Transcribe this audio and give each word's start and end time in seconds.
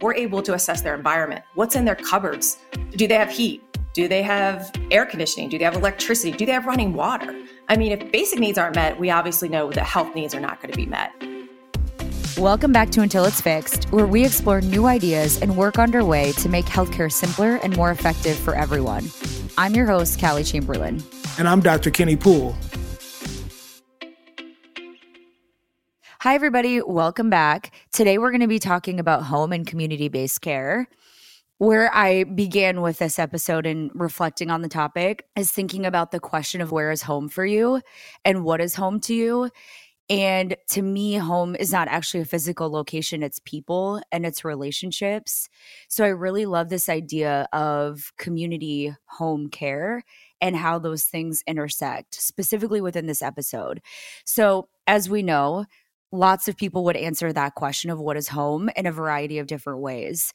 we're 0.00 0.14
able 0.14 0.42
to 0.42 0.54
assess 0.54 0.82
their 0.82 0.94
environment. 0.94 1.44
What's 1.54 1.74
in 1.74 1.84
their 1.84 1.96
cupboards? 1.96 2.58
Do 2.90 3.08
they 3.08 3.16
have 3.16 3.30
heat? 3.30 3.64
Do 3.94 4.06
they 4.06 4.22
have 4.22 4.70
air 4.92 5.04
conditioning? 5.04 5.48
Do 5.48 5.58
they 5.58 5.64
have 5.64 5.74
electricity? 5.74 6.30
Do 6.30 6.46
they 6.46 6.52
have 6.52 6.66
running 6.66 6.92
water? 6.92 7.34
I 7.68 7.76
mean, 7.76 7.90
if 7.90 8.12
basic 8.12 8.38
needs 8.38 8.58
aren't 8.58 8.76
met, 8.76 8.98
we 8.98 9.10
obviously 9.10 9.48
know 9.48 9.72
that 9.72 9.84
health 9.84 10.14
needs 10.14 10.34
are 10.34 10.40
not 10.40 10.62
going 10.62 10.70
to 10.70 10.76
be 10.76 10.86
met. 10.86 11.12
Welcome 12.38 12.70
back 12.70 12.90
to 12.90 13.00
Until 13.00 13.24
It's 13.24 13.40
Fixed, 13.40 13.86
where 13.86 14.06
we 14.06 14.24
explore 14.24 14.60
new 14.60 14.86
ideas 14.86 15.42
and 15.42 15.56
work 15.56 15.80
underway 15.80 16.30
to 16.32 16.48
make 16.48 16.66
healthcare 16.66 17.10
simpler 17.10 17.56
and 17.56 17.76
more 17.76 17.90
effective 17.90 18.38
for 18.38 18.54
everyone. 18.54 19.10
I'm 19.58 19.74
your 19.74 19.86
host, 19.86 20.20
Callie 20.20 20.44
Chamberlain. 20.44 21.02
And 21.36 21.48
I'm 21.48 21.60
Dr. 21.60 21.90
Kenny 21.90 22.14
Poole. 22.14 22.56
Hi, 26.22 26.34
everybody. 26.34 26.82
Welcome 26.82 27.30
back. 27.30 27.72
Today, 27.92 28.18
we're 28.18 28.32
going 28.32 28.40
to 28.40 28.48
be 28.48 28.58
talking 28.58 28.98
about 28.98 29.22
home 29.22 29.52
and 29.52 29.64
community 29.64 30.08
based 30.08 30.40
care. 30.40 30.88
Where 31.58 31.94
I 31.94 32.24
began 32.24 32.80
with 32.80 32.98
this 32.98 33.20
episode 33.20 33.66
and 33.66 33.92
reflecting 33.94 34.50
on 34.50 34.62
the 34.62 34.68
topic 34.68 35.26
is 35.36 35.52
thinking 35.52 35.86
about 35.86 36.10
the 36.10 36.18
question 36.18 36.60
of 36.60 36.72
where 36.72 36.90
is 36.90 37.02
home 37.02 37.28
for 37.28 37.46
you 37.46 37.82
and 38.24 38.42
what 38.42 38.60
is 38.60 38.74
home 38.74 38.98
to 39.02 39.14
you. 39.14 39.48
And 40.10 40.56
to 40.70 40.82
me, 40.82 41.14
home 41.14 41.54
is 41.54 41.70
not 41.70 41.86
actually 41.86 42.22
a 42.22 42.24
physical 42.24 42.68
location, 42.68 43.22
it's 43.22 43.38
people 43.44 44.02
and 44.10 44.26
it's 44.26 44.44
relationships. 44.44 45.48
So 45.86 46.04
I 46.04 46.08
really 46.08 46.46
love 46.46 46.68
this 46.68 46.88
idea 46.88 47.46
of 47.52 48.10
community 48.16 48.92
home 49.04 49.50
care 49.50 50.02
and 50.40 50.56
how 50.56 50.80
those 50.80 51.04
things 51.04 51.44
intersect, 51.46 52.16
specifically 52.16 52.80
within 52.80 53.06
this 53.06 53.22
episode. 53.22 53.80
So, 54.24 54.68
as 54.88 55.08
we 55.08 55.22
know, 55.22 55.66
lots 56.12 56.48
of 56.48 56.56
people 56.56 56.84
would 56.84 56.96
answer 56.96 57.32
that 57.32 57.54
question 57.54 57.90
of 57.90 57.98
what 57.98 58.16
is 58.16 58.28
home 58.28 58.70
in 58.76 58.86
a 58.86 58.92
variety 58.92 59.38
of 59.38 59.46
different 59.46 59.80
ways 59.80 60.32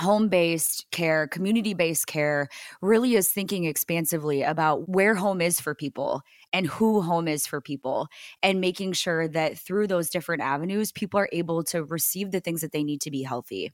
home 0.00 0.28
based 0.28 0.86
care, 0.90 1.26
community 1.28 1.74
based 1.74 2.06
care 2.06 2.48
really 2.80 3.14
is 3.14 3.28
thinking 3.28 3.64
expansively 3.64 4.42
about 4.42 4.88
where 4.88 5.14
home 5.14 5.40
is 5.40 5.60
for 5.60 5.74
people 5.74 6.22
and 6.52 6.66
who 6.66 7.00
home 7.02 7.28
is 7.28 7.46
for 7.46 7.60
people, 7.60 8.08
and 8.42 8.60
making 8.60 8.92
sure 8.92 9.28
that 9.28 9.58
through 9.58 9.86
those 9.86 10.10
different 10.10 10.42
avenues, 10.42 10.92
people 10.92 11.18
are 11.18 11.28
able 11.32 11.62
to 11.64 11.84
receive 11.84 12.30
the 12.30 12.40
things 12.40 12.60
that 12.60 12.72
they 12.72 12.84
need 12.84 13.00
to 13.00 13.10
be 13.10 13.22
healthy. 13.22 13.72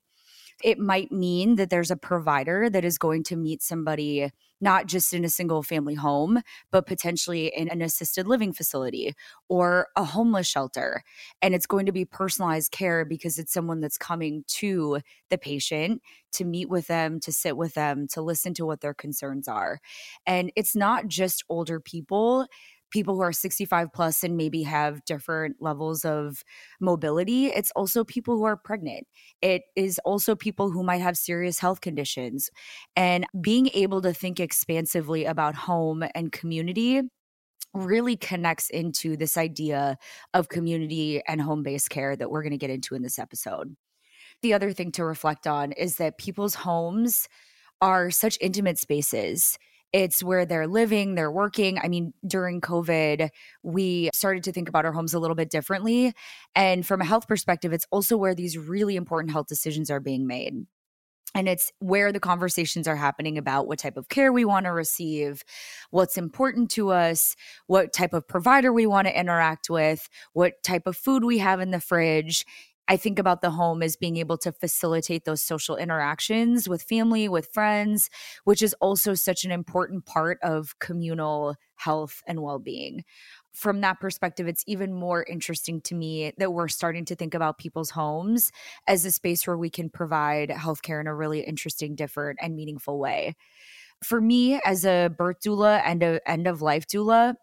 It 0.63 0.79
might 0.79 1.13
mean 1.13 1.57
that 1.57 1.71
there's 1.71 1.91
a 1.91 1.97
provider 1.97 2.69
that 2.71 2.85
is 2.85 2.99
going 2.99 3.23
to 3.25 3.37
meet 3.37 3.63
somebody 3.63 4.31
not 4.61 4.87
just 4.87 5.13
in 5.13 5.25
a 5.25 5.29
single 5.29 5.63
family 5.63 5.95
home, 5.95 6.41
but 6.71 6.87
potentially 6.87 7.53
in 7.55 7.69
an 7.69 7.83
assisted 7.83 8.27
living 8.27 8.53
facility 8.53 9.15
or 9.49 9.89
a 9.97 10.05
homeless 10.05 10.47
shelter. 10.47 11.03
And 11.43 11.55
it's 11.55 11.67
going 11.67 11.87
to 11.87 11.93
be 11.93 12.05
personalized 12.05 12.73
care 12.73 13.05
because 13.05 13.39
it's 13.39 13.53
someone 13.53 13.81
that's 13.81 13.99
coming 13.99 14.45
to 14.49 15.01
the 15.31 15.39
patient 15.39 16.03
to 16.33 16.45
meet 16.45 16.69
with 16.69 16.87
them, 16.87 17.21
to 17.21 17.33
sit 17.33 17.57
with 17.57 17.75
them, 17.75 18.07
to 18.09 18.23
listen 18.23 18.55
to 18.55 18.67
what 18.67 18.81
their 18.81 18.95
concerns 18.95 19.49
are. 19.49 19.81
And 20.27 20.53
it's 20.57 20.77
not 20.77 21.09
just 21.09 21.45
older 21.49 21.81
people 21.81 22.47
people 22.91 23.15
who 23.15 23.21
are 23.21 23.33
65 23.33 23.93
plus 23.93 24.23
and 24.23 24.37
maybe 24.37 24.63
have 24.63 25.05
different 25.05 25.57
levels 25.61 26.05
of 26.05 26.43
mobility. 26.81 27.47
It's 27.47 27.71
also 27.73 28.05
people 28.05 28.37
who 28.37 28.45
are 28.45 28.57
pregnant. 28.57 29.07
It 29.43 29.63
is 29.77 30.01
also 30.05 30.35
people 30.35 30.71
who 30.71 30.83
might 30.83 31.01
have 31.01 31.17
serious 31.17 31.59
health 31.59 31.81
conditions. 31.81 32.51
And 32.97 33.27
being 33.41 33.69
able 33.75 34.03
to 34.03 34.13
think 34.13 34.41
expansively 34.41 35.25
about 35.25 35.55
home 35.55 36.05
and 36.15 36.33
community 36.33 37.03
really 37.75 38.17
connects 38.17 38.71
into 38.71 39.17
this 39.17 39.37
idea 39.37 39.97
of 40.35 40.49
community 40.49 41.23
and 41.29 41.41
home 41.41 41.63
based 41.63 41.91
care 41.91 42.17
that 42.17 42.31
we're 42.31 42.43
going 42.43 42.53
to 42.53 42.59
get 42.59 42.71
into 42.71 42.95
in 42.95 43.03
this 43.03 43.19
episode. 43.19 43.77
The 44.43 44.55
other 44.55 44.73
thing 44.73 44.93
to 44.93 45.05
reflect 45.05 45.47
on 45.47 45.73
is 45.73 45.97
that 45.97 46.19
people's 46.19 46.55
homes 46.55 47.29
are 47.81 48.11
such 48.11 48.39
intimate 48.41 48.79
spaces 48.79 49.59
it's 49.93 50.23
where 50.23 50.45
they're 50.45 50.67
living, 50.67 51.15
they're 51.15 51.31
working. 51.31 51.79
I 51.79 51.89
mean, 51.89 52.13
during 52.27 52.61
COVID, 52.61 53.31
we 53.63 54.11
started 54.13 54.45
to 54.45 54.53
think 54.53 54.69
about 54.69 54.85
our 54.85 54.93
homes 54.93 55.15
a 55.15 55.19
little 55.19 55.35
bit 55.37 55.51
differently. 55.51 56.13
And 56.55 56.87
from 56.87 57.01
a 57.01 57.07
health 57.07 57.27
perspective, 57.27 57.73
it's 57.73 57.87
also 57.91 58.17
where 58.17 58.35
these 58.35 58.59
really 58.59 58.97
important 58.97 59.33
health 59.33 59.47
decisions 59.47 59.91
are 59.91 60.01
being 60.01 60.27
made. 60.27 60.67
And 61.35 61.49
it's 61.49 61.73
where 61.79 62.11
the 62.11 62.21
conversations 62.21 62.89
are 62.89 62.97
happening 62.97 63.37
about 63.37 63.69
what 63.69 63.79
type 63.79 63.97
of 63.97 64.09
care 64.09 64.33
we 64.33 64.45
want 64.45 64.65
to 64.65 64.73
receive, 64.73 65.43
what's 65.91 66.17
important 66.17 66.71
to 66.73 66.91
us, 66.91 67.37
what 67.67 67.93
type 67.93 68.15
of 68.15 68.27
provider 68.27 68.73
we 68.73 68.87
want 68.87 69.07
to 69.09 69.19
interact 69.19 69.69
with, 69.69 70.09
what 70.33 70.63
type 70.63 70.87
of 70.87 70.97
food 70.97 71.25
we 71.25 71.39
have 71.39 71.61
in 71.61 71.71
the 71.71 71.81
fridge. 71.81 72.47
I 72.89 72.97
think 72.97 73.19
about 73.19 73.43
the 73.43 73.51
home 73.51 73.83
as 73.83 73.97
being 73.97 74.17
able 74.17 74.39
to 74.39 74.51
facilitate 74.53 75.25
those 75.25 75.43
social 75.43 75.77
interactions 75.77 76.69
with 76.69 76.83
family, 76.83 77.29
with 77.29 77.53
friends, 77.53 78.09
which 78.45 78.63
is 78.63 78.75
also 78.81 79.15
such 79.15 79.45
an 79.45 79.51
important 79.51 80.07
part 80.07 80.39
of 80.43 80.79
communal 80.79 81.57
health 81.77 82.23
and 82.27 82.43
well 82.43 82.59
being. 82.59 83.05
From 83.53 83.81
that 83.83 84.01
perspective, 84.01 84.49
it's 84.49 84.65
even 84.67 84.93
more 84.93 85.25
interesting 85.25 85.81
to 85.83 85.95
me 85.95 86.33
that 86.39 86.53
we're 86.53 86.69
starting 86.69 87.05
to 87.07 87.15
think 87.17 87.35
about 87.35 87.59
people's 87.59 87.91
homes 87.91 88.51
as 88.87 89.05
a 89.05 89.11
space 89.11 89.47
where 89.47 89.59
we 89.59 89.71
can 89.71 89.91
provide 89.91 90.49
healthcare 90.51 91.01
in 91.01 91.07
a 91.07 91.15
really 91.15 91.41
interesting, 91.41 91.95
different, 91.95 92.39
and 92.41 92.57
meaningful 92.57 92.99
way. 92.99 93.35
For 94.05 94.21
me, 94.21 94.61
as 94.65 94.85
a 94.85 95.09
birth 95.09 95.41
doula 95.45 95.83
and 95.85 96.03
a 96.03 96.21
end 96.31 96.47
of 96.47 96.63
life 96.63 96.87
doula, 96.87 97.35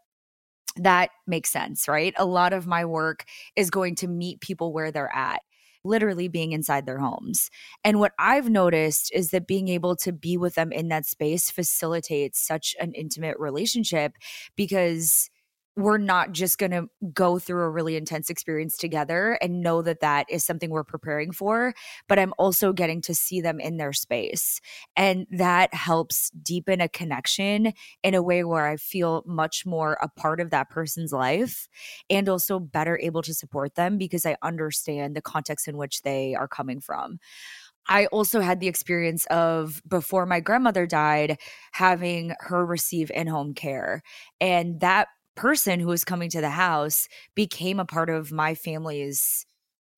that 0.78 1.09
makes 1.28 1.50
sense, 1.50 1.88
right? 1.88 2.13
A 2.18 2.25
lot 2.25 2.53
of 2.53 2.68
my 2.68 2.86
work 2.86 3.25
is 3.56 3.69
going 3.69 3.96
to 3.96 4.08
meet 4.08 4.41
people 4.41 4.74
where 4.74 4.91
they're 4.91 5.13
at 5.16 5.41
literally 5.84 6.28
being 6.28 6.52
inside 6.52 6.86
their 6.86 6.97
homes. 6.97 7.50
And 7.84 8.00
what 8.00 8.13
I've 8.18 8.50
noticed 8.50 9.12
is 9.13 9.30
that 9.30 9.47
being 9.47 9.68
able 9.68 9.96
to 9.97 10.12
be 10.12 10.36
with 10.36 10.56
them 10.56 10.72
in 10.72 10.88
that 10.90 11.06
space 11.06 11.52
facilitates 11.52 12.46
such 12.46 12.75
an 12.80 12.91
intimate 12.94 13.38
relationship 13.38 14.13
because 14.56 15.30
we're 15.75 15.97
not 15.97 16.31
just 16.31 16.58
going 16.58 16.72
to 16.72 16.88
go 17.13 17.38
through 17.38 17.63
a 17.63 17.69
really 17.69 17.96
intense 17.96 18.30
experience 18.30 18.78
together 18.78 19.38
and 19.41 19.62
know 19.62 19.81
that 19.81 20.00
that 20.00 20.25
is 20.30 20.44
something 20.44 20.69
we're 20.69 20.84
preparing 20.84 21.31
for 21.31 21.74
but 22.08 22.18
i'm 22.18 22.34
also 22.38 22.72
getting 22.74 23.02
to 23.02 23.13
see 23.13 23.41
them 23.41 23.59
in 23.59 23.78
their 23.78 23.94
space 23.94 24.62
and 24.96 25.28
that 25.31 25.74
helps 25.74 26.30
deepen 26.41 26.81
a 26.81 26.90
connection 26.90 27.74
in 28.03 28.13
a 28.13 28.24
way 28.24 28.44
where 28.44 28.68
i 28.68 28.78
feel 28.78 29.24
much 29.25 29.66
more 29.66 29.97
a 30.02 30.08
part 30.08 30.40
of 30.40 30.50
that 30.50 30.69
person's 30.69 31.12
life 31.12 31.68
and 32.09 32.30
also 32.30 32.59
better 32.59 33.00
able 33.02 33.22
to 33.22 33.34
support 33.34 33.75
them 33.75 33.97
because 33.97 34.25
i 34.25 34.36
understand 34.42 35.16
the 35.16 35.22
context 35.22 35.68
in 35.68 35.78
which 35.78 36.02
they 36.03 36.36
are 36.36 36.47
coming 36.47 36.80
from 36.80 37.19
I 37.88 38.07
also 38.07 38.40
had 38.40 38.59
the 38.59 38.68
experience 38.68 39.25
of 39.28 39.81
before 39.88 40.25
my 40.25 40.40
grandmother 40.40 40.88
died, 40.88 41.38
having 41.72 42.34
her 42.40 42.66
receive 42.66 43.12
in 43.13 43.28
home 43.28 43.53
care. 43.53 44.02
And 44.42 44.80
that 44.80 45.07
person 45.35 45.79
who 45.79 45.88
was 45.88 46.03
coming 46.06 46.29
to 46.29 46.41
the 46.41 46.50
house 46.50 47.07
became 47.35 47.79
a 47.79 47.85
part 47.85 48.09
of 48.09 48.31
my 48.31 48.56
family's 48.56 49.46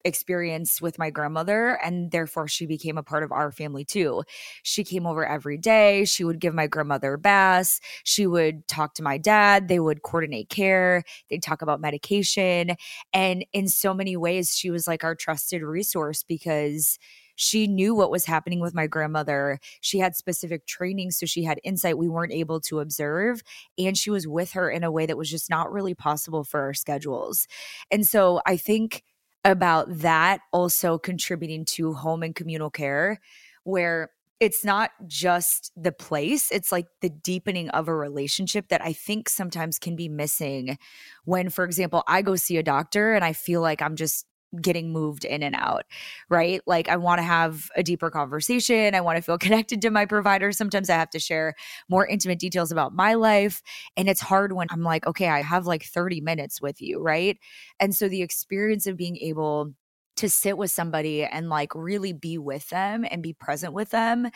experience 0.06 0.82
with 0.82 0.98
my 0.98 1.10
grandmother 1.10 1.78
and 1.84 2.12
therefore 2.12 2.48
she 2.48 2.66
became 2.66 2.98
a 2.98 3.04
part 3.04 3.24
of 3.24 3.32
our 3.32 3.52
family 3.52 3.84
too. 3.84 4.24
She 4.64 4.84
came 4.84 5.06
over 5.06 5.26
every 5.26 5.58
day, 5.58 6.06
she 6.06 6.24
would 6.24 6.40
give 6.40 6.54
my 6.54 6.66
grandmother 6.68 7.18
baths, 7.18 7.82
she 8.04 8.26
would 8.26 8.68
talk 8.68 8.94
to 8.96 9.04
my 9.04 9.18
dad, 9.18 9.68
they 9.68 9.80
would 9.80 10.04
coordinate 10.04 10.50
care, 10.50 11.04
they'd 11.30 11.44
talk 11.44 11.62
about 11.62 11.82
medication 11.82 12.76
and 13.12 13.46
in 13.54 13.68
so 13.68 13.94
many 13.94 14.16
ways 14.16 14.56
she 14.56 14.72
was 14.72 14.88
like 14.88 15.04
our 15.04 15.16
trusted 15.16 15.62
resource 15.62 16.24
because 16.24 16.98
she 17.38 17.68
knew 17.68 17.96
what 17.96 18.12
was 18.12 18.26
happening 18.26 18.60
with 18.60 18.74
my 18.74 18.88
grandmother. 18.88 19.60
She 19.80 20.00
had 20.00 20.16
specific 20.16 20.66
training, 20.66 21.12
so 21.12 21.26
she 21.26 21.44
had 21.44 21.62
insight 21.64 21.98
we 21.98 22.10
weren't 22.10 22.34
able 22.34 22.60
to 22.62 22.80
observe. 22.80 23.42
And 23.78 23.98
she 23.98 24.10
was 24.10 24.28
with 24.28 24.52
her 24.52 24.70
in 24.70 24.84
a 24.84 24.92
way 24.92 25.06
that 25.06 25.18
was 25.18 25.30
just 25.30 25.50
not 25.50 25.72
really 25.72 25.94
possible 25.94 26.44
for 26.44 26.60
our 26.62 26.74
schedules. 26.74 27.48
And 27.92 28.06
so 28.06 28.42
I 28.46 28.58
think 28.58 29.04
about 29.46 30.00
that 30.00 30.42
also 30.52 30.98
contributing 30.98 31.64
to 31.66 31.94
home 31.94 32.24
and 32.24 32.36
communal 32.36 32.72
care, 32.72 33.20
where 33.64 34.10
it's 34.40 34.66
not 34.66 34.92
just 35.06 35.72
the 35.76 35.92
place, 35.92 36.52
it's 36.52 36.72
like 36.72 36.88
the 37.02 37.10
deepening 37.10 37.70
of 37.70 37.88
a 37.88 37.96
relationship 37.96 38.70
that 38.70 38.84
I 38.84 38.94
think 38.94 39.30
sometimes 39.30 39.80
can 39.80 39.96
be 39.96 40.10
missing 40.10 40.78
when, 41.26 41.50
for 41.50 41.66
example, 41.66 42.04
I 42.08 42.24
go 42.24 42.36
see 42.36 42.58
a 42.58 42.64
doctor 42.64 43.14
and 43.14 43.24
I 43.24 43.34
feel 43.34 43.62
like 43.62 43.82
I'm 43.82 43.96
just 43.96 44.26
getting 44.62 44.92
moved 44.92 45.26
in 45.26 45.44
and 45.44 45.56
out, 45.56 45.84
right? 46.30 46.62
Like 46.66 46.88
I 46.88 46.98
want 46.98 47.20
to 47.20 47.24
have 47.24 47.70
a 47.76 47.84
deeper 47.84 48.10
conversation. 48.10 48.96
I 48.96 49.02
want 49.02 49.18
to 49.18 49.22
feel 49.22 49.38
connected 49.48 49.82
to 49.82 49.90
my 49.90 50.06
provider. 50.06 50.52
Sometimes 50.52 50.90
I 50.90 50.96
have 50.96 51.10
to 51.12 51.20
share 51.20 51.54
more 51.90 52.08
intimate 52.08 52.40
details 52.40 52.72
about 52.72 52.94
my 52.94 53.14
life. 53.14 53.62
And 53.96 54.08
it's 54.10 54.22
hard 54.22 54.54
when 54.54 54.68
I'm 54.72 54.84
like, 54.84 55.06
okay, 55.06 55.28
I 55.28 55.42
have 55.42 55.66
like 55.66 55.84
30 55.84 56.22
minutes 56.22 56.62
with 56.62 56.82
you, 56.82 57.02
right? 57.02 57.38
And 57.80 57.96
so 57.96 58.08
the 58.08 58.22
experience 58.22 58.88
of 58.88 58.98
being 58.98 59.18
able 59.18 59.74
to 60.18 60.30
sit 60.30 60.58
with 60.58 60.72
somebody 60.72 61.24
and 61.24 61.50
like 61.50 61.76
really 61.76 62.12
be 62.12 62.38
with 62.38 62.70
them 62.70 63.06
and 63.10 63.22
be 63.22 63.34
present 63.34 63.74
with 63.74 63.92
them 63.92 64.30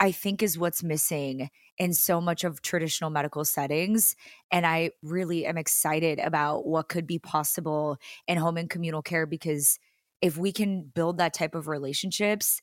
I 0.00 0.12
think 0.12 0.42
is 0.42 0.58
what's 0.58 0.82
missing 0.82 1.50
in 1.80 1.94
so 1.94 2.20
much 2.20 2.44
of 2.44 2.62
traditional 2.62 3.10
medical 3.10 3.44
settings. 3.44 4.14
And 4.52 4.66
I 4.66 4.90
really 5.02 5.46
am 5.46 5.56
excited 5.56 6.20
about 6.20 6.66
what 6.66 6.90
could 6.90 7.06
be 7.06 7.18
possible 7.18 7.96
in 8.28 8.36
home 8.36 8.58
and 8.58 8.68
communal 8.68 9.02
care 9.02 9.26
because 9.26 9.78
if 10.20 10.36
we 10.36 10.52
can 10.52 10.82
build 10.94 11.16
that 11.18 11.32
type 11.32 11.54
of 11.54 11.66
relationships, 11.66 12.60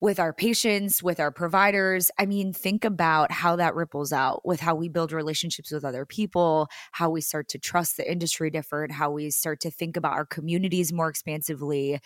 with 0.00 0.18
our 0.18 0.32
patients, 0.32 1.02
with 1.02 1.20
our 1.20 1.30
providers. 1.30 2.10
I 2.18 2.24
mean, 2.24 2.52
think 2.54 2.84
about 2.84 3.30
how 3.30 3.56
that 3.56 3.74
ripples 3.74 4.12
out 4.12 4.46
with 4.46 4.60
how 4.60 4.74
we 4.74 4.88
build 4.88 5.12
relationships 5.12 5.70
with 5.70 5.84
other 5.84 6.06
people, 6.06 6.68
how 6.92 7.10
we 7.10 7.20
start 7.20 7.48
to 7.48 7.58
trust 7.58 7.98
the 7.98 8.10
industry 8.10 8.50
different, 8.50 8.92
how 8.92 9.10
we 9.10 9.30
start 9.30 9.60
to 9.60 9.70
think 9.70 9.98
about 9.98 10.14
our 10.14 10.24
communities 10.24 10.92
more 10.92 11.10
expansively. 11.10 12.00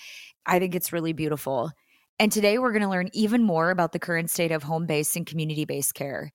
I 0.45 0.59
think 0.59 0.75
it's 0.75 0.93
really 0.93 1.13
beautiful. 1.13 1.71
And 2.21 2.31
today 2.31 2.59
we're 2.59 2.71
going 2.71 2.83
to 2.83 2.89
learn 2.89 3.11
even 3.13 3.43
more 3.43 3.71
about 3.71 3.91
the 3.91 3.99
current 3.99 4.31
state 4.31 4.53
of 4.53 4.63
home 4.63 4.87
based 4.87 5.17
and 5.17 5.27
community 5.27 5.65
based 5.65 5.95
care. 5.95 6.33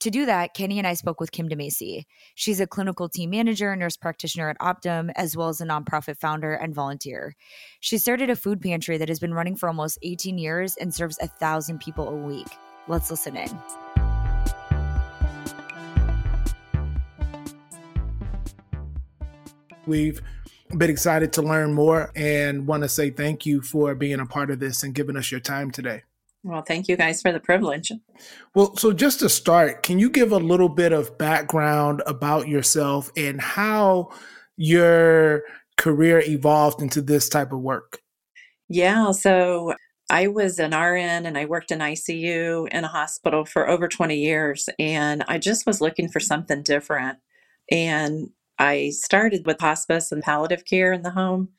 To 0.00 0.10
do 0.10 0.24
that, 0.24 0.54
Kenny 0.54 0.78
and 0.78 0.86
I 0.86 0.94
spoke 0.94 1.20
with 1.20 1.32
Kim 1.32 1.50
DeMasie. 1.50 2.04
She's 2.34 2.60
a 2.60 2.66
clinical 2.66 3.10
team 3.10 3.30
manager, 3.30 3.76
nurse 3.76 3.96
practitioner 3.96 4.48
at 4.48 4.58
Optum, 4.58 5.10
as 5.16 5.36
well 5.36 5.48
as 5.48 5.60
a 5.60 5.66
nonprofit 5.66 6.16
founder 6.16 6.54
and 6.54 6.74
volunteer. 6.74 7.34
She 7.80 7.98
started 7.98 8.30
a 8.30 8.36
food 8.36 8.62
pantry 8.62 8.96
that 8.96 9.10
has 9.10 9.18
been 9.18 9.34
running 9.34 9.54
for 9.54 9.68
almost 9.68 9.98
18 10.02 10.38
years 10.38 10.76
and 10.76 10.94
serves 10.94 11.18
a 11.20 11.26
thousand 11.26 11.80
people 11.80 12.08
a 12.08 12.16
week. 12.16 12.48
Let's 12.86 13.10
listen 13.10 13.36
in. 13.36 13.50
We've 19.84 20.22
been 20.76 20.90
excited 20.90 21.32
to 21.34 21.42
learn 21.42 21.72
more 21.74 22.12
and 22.14 22.66
want 22.66 22.82
to 22.82 22.88
say 22.88 23.10
thank 23.10 23.46
you 23.46 23.62
for 23.62 23.94
being 23.94 24.20
a 24.20 24.26
part 24.26 24.50
of 24.50 24.60
this 24.60 24.82
and 24.82 24.94
giving 24.94 25.16
us 25.16 25.30
your 25.30 25.40
time 25.40 25.70
today. 25.70 26.02
Well, 26.44 26.62
thank 26.62 26.88
you 26.88 26.96
guys 26.96 27.20
for 27.20 27.32
the 27.32 27.40
privilege. 27.40 27.90
Well, 28.54 28.76
so 28.76 28.92
just 28.92 29.20
to 29.20 29.28
start, 29.28 29.82
can 29.82 29.98
you 29.98 30.08
give 30.08 30.32
a 30.32 30.38
little 30.38 30.68
bit 30.68 30.92
of 30.92 31.18
background 31.18 32.02
about 32.06 32.48
yourself 32.48 33.10
and 33.16 33.40
how 33.40 34.10
your 34.56 35.42
career 35.76 36.22
evolved 36.26 36.80
into 36.80 37.02
this 37.02 37.28
type 37.28 37.52
of 37.52 37.60
work? 37.60 38.00
Yeah, 38.68 39.12
so 39.12 39.74
I 40.10 40.28
was 40.28 40.58
an 40.58 40.70
RN 40.70 41.26
and 41.26 41.36
I 41.36 41.46
worked 41.46 41.70
in 41.70 41.80
ICU 41.80 42.68
in 42.68 42.84
a 42.84 42.88
hospital 42.88 43.44
for 43.44 43.68
over 43.68 43.88
20 43.88 44.16
years, 44.16 44.68
and 44.78 45.24
I 45.26 45.38
just 45.38 45.66
was 45.66 45.80
looking 45.80 46.08
for 46.08 46.20
something 46.20 46.62
different. 46.62 47.18
And 47.70 48.30
I 48.58 48.90
started 48.90 49.46
with 49.46 49.60
hospice 49.60 50.10
and 50.10 50.22
palliative 50.22 50.64
care 50.64 50.92
in 50.92 51.02
the 51.02 51.10
home. 51.10 51.50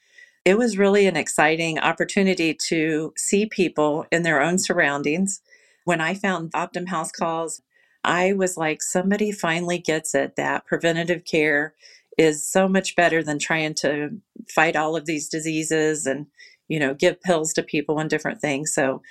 It 0.46 0.58
was 0.58 0.78
really 0.78 1.06
an 1.06 1.16
exciting 1.16 1.80
opportunity 1.80 2.54
to 2.68 3.14
see 3.18 3.46
people 3.46 4.06
in 4.12 4.24
their 4.24 4.42
own 4.42 4.58
surroundings. 4.58 5.42
When 5.86 6.02
I 6.02 6.14
found 6.14 6.52
Optum 6.52 6.90
House 6.90 7.12
Calls, 7.12 7.62
I 8.04 8.34
was 8.34 8.58
like, 8.58 8.82
somebody 8.82 9.32
finally 9.32 9.78
gets 9.78 10.16
it 10.16 10.36
that 10.36 10.66
preventative 10.66 11.26
care 11.26 11.74
is 12.18 12.50
so 12.50 12.68
much 12.68 12.96
better 12.96 13.24
than 13.24 13.40
trying 13.40 13.74
to 13.74 14.10
fight 14.50 14.76
all 14.76 14.96
of 14.96 15.06
these 15.06 15.30
diseases 15.30 16.06
and, 16.06 16.28
you 16.68 16.80
know, 16.80 16.94
give 16.94 17.22
pills 17.22 17.54
to 17.54 17.64
people 17.64 18.00
and 18.00 18.10
different 18.10 18.42
things. 18.42 18.74
So 18.74 19.02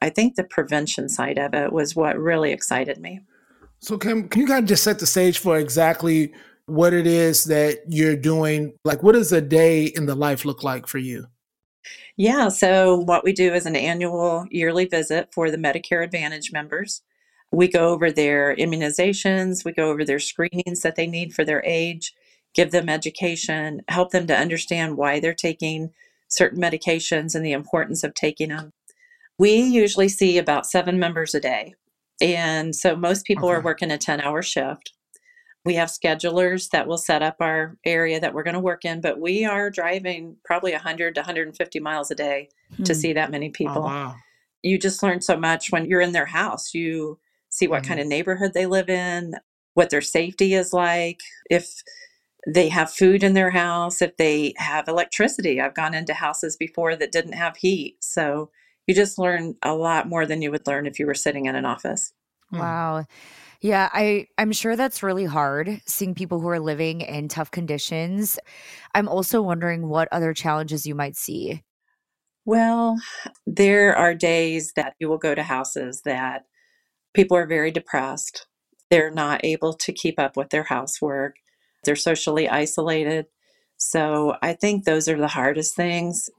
I 0.00 0.10
think 0.10 0.34
the 0.34 0.44
prevention 0.44 1.08
side 1.08 1.38
of 1.38 1.54
it 1.54 1.72
was 1.72 1.96
what 1.96 2.18
really 2.18 2.52
excited 2.52 2.98
me. 2.98 3.20
So, 3.80 3.96
Kim, 3.96 4.28
can 4.28 4.42
you 4.42 4.48
kind 4.48 4.64
of 4.64 4.68
just 4.68 4.82
set 4.82 4.98
the 4.98 5.06
stage 5.06 5.38
for 5.38 5.58
exactly 5.58 6.32
what 6.68 6.92
it 6.92 7.06
is 7.06 7.44
that 7.44 7.80
you're 7.88 8.16
doing. 8.16 8.74
Like, 8.84 9.02
what 9.02 9.12
does 9.12 9.32
a 9.32 9.40
day 9.40 9.84
in 9.86 10.06
the 10.06 10.14
life 10.14 10.44
look 10.44 10.62
like 10.62 10.86
for 10.86 10.98
you? 10.98 11.26
Yeah, 12.16 12.48
so 12.48 12.96
what 12.96 13.24
we 13.24 13.32
do 13.32 13.54
is 13.54 13.64
an 13.64 13.76
annual 13.76 14.46
yearly 14.50 14.84
visit 14.84 15.28
for 15.32 15.50
the 15.50 15.56
Medicare 15.56 16.04
Advantage 16.04 16.52
members. 16.52 17.02
We 17.52 17.68
go 17.68 17.88
over 17.88 18.10
their 18.10 18.54
immunizations, 18.56 19.64
we 19.64 19.72
go 19.72 19.88
over 19.88 20.04
their 20.04 20.18
screenings 20.18 20.82
that 20.82 20.96
they 20.96 21.06
need 21.06 21.32
for 21.32 21.44
their 21.44 21.62
age, 21.64 22.12
give 22.54 22.72
them 22.72 22.88
education, 22.88 23.82
help 23.88 24.10
them 24.10 24.26
to 24.26 24.36
understand 24.36 24.96
why 24.96 25.20
they're 25.20 25.32
taking 25.32 25.90
certain 26.28 26.60
medications 26.60 27.34
and 27.34 27.44
the 27.44 27.52
importance 27.52 28.04
of 28.04 28.14
taking 28.14 28.50
them. 28.50 28.72
We 29.38 29.54
usually 29.54 30.08
see 30.08 30.36
about 30.36 30.66
seven 30.66 30.98
members 30.98 31.34
a 31.34 31.40
day. 31.40 31.74
And 32.20 32.74
so 32.74 32.96
most 32.96 33.24
people 33.24 33.48
okay. 33.48 33.56
are 33.56 33.62
working 33.62 33.90
a 33.90 33.98
10 33.98 34.20
hour 34.20 34.42
shift. 34.42 34.92
We 35.68 35.74
have 35.74 35.90
schedulers 35.90 36.70
that 36.70 36.88
will 36.88 36.96
set 36.96 37.22
up 37.22 37.36
our 37.40 37.76
area 37.84 38.18
that 38.20 38.32
we're 38.32 38.42
going 38.42 38.54
to 38.54 38.60
work 38.60 38.86
in, 38.86 39.02
but 39.02 39.20
we 39.20 39.44
are 39.44 39.68
driving 39.68 40.38
probably 40.42 40.72
100 40.72 41.14
to 41.14 41.20
150 41.20 41.80
miles 41.80 42.10
a 42.10 42.14
day 42.14 42.48
hmm. 42.74 42.84
to 42.84 42.94
see 42.94 43.12
that 43.12 43.30
many 43.30 43.48
oh, 43.48 43.52
people. 43.52 43.82
Oh, 43.82 43.86
wow. 43.86 44.14
You 44.62 44.78
just 44.78 45.02
learn 45.02 45.20
so 45.20 45.36
much 45.36 45.70
when 45.70 45.84
you're 45.84 46.00
in 46.00 46.12
their 46.12 46.24
house. 46.24 46.72
You 46.72 47.18
see 47.50 47.68
what 47.68 47.82
mm-hmm. 47.82 47.88
kind 47.88 48.00
of 48.00 48.06
neighborhood 48.06 48.52
they 48.54 48.64
live 48.64 48.88
in, 48.88 49.34
what 49.74 49.90
their 49.90 50.00
safety 50.00 50.54
is 50.54 50.72
like, 50.72 51.20
if 51.50 51.82
they 52.46 52.70
have 52.70 52.90
food 52.90 53.22
in 53.22 53.34
their 53.34 53.50
house, 53.50 54.00
if 54.00 54.16
they 54.16 54.54
have 54.56 54.88
electricity. 54.88 55.60
I've 55.60 55.74
gone 55.74 55.92
into 55.92 56.14
houses 56.14 56.56
before 56.56 56.96
that 56.96 57.12
didn't 57.12 57.34
have 57.34 57.58
heat. 57.58 57.98
So 58.00 58.50
you 58.86 58.94
just 58.94 59.18
learn 59.18 59.56
a 59.62 59.74
lot 59.74 60.08
more 60.08 60.24
than 60.24 60.40
you 60.40 60.50
would 60.50 60.66
learn 60.66 60.86
if 60.86 60.98
you 60.98 61.06
were 61.06 61.14
sitting 61.14 61.44
in 61.44 61.54
an 61.54 61.66
office. 61.66 62.14
Wow. 62.50 63.04
Yeah, 63.60 63.88
I 63.92 64.26
I'm 64.38 64.52
sure 64.52 64.76
that's 64.76 65.02
really 65.02 65.24
hard 65.24 65.80
seeing 65.84 66.14
people 66.14 66.40
who 66.40 66.48
are 66.48 66.60
living 66.60 67.00
in 67.00 67.28
tough 67.28 67.50
conditions. 67.50 68.38
I'm 68.94 69.08
also 69.08 69.42
wondering 69.42 69.88
what 69.88 70.08
other 70.12 70.32
challenges 70.32 70.86
you 70.86 70.94
might 70.94 71.16
see. 71.16 71.62
Well, 72.44 72.98
there 73.46 73.96
are 73.96 74.14
days 74.14 74.72
that 74.76 74.94
you 75.00 75.08
will 75.08 75.18
go 75.18 75.34
to 75.34 75.42
houses 75.42 76.02
that 76.04 76.44
people 77.14 77.36
are 77.36 77.46
very 77.46 77.70
depressed. 77.70 78.46
They're 78.90 79.10
not 79.10 79.44
able 79.44 79.74
to 79.74 79.92
keep 79.92 80.18
up 80.18 80.36
with 80.36 80.50
their 80.50 80.62
housework. 80.62 81.36
They're 81.84 81.96
socially 81.96 82.48
isolated. 82.48 83.26
So, 83.76 84.36
I 84.40 84.54
think 84.54 84.84
those 84.84 85.08
are 85.08 85.18
the 85.18 85.28
hardest 85.28 85.76
things. 85.76 86.30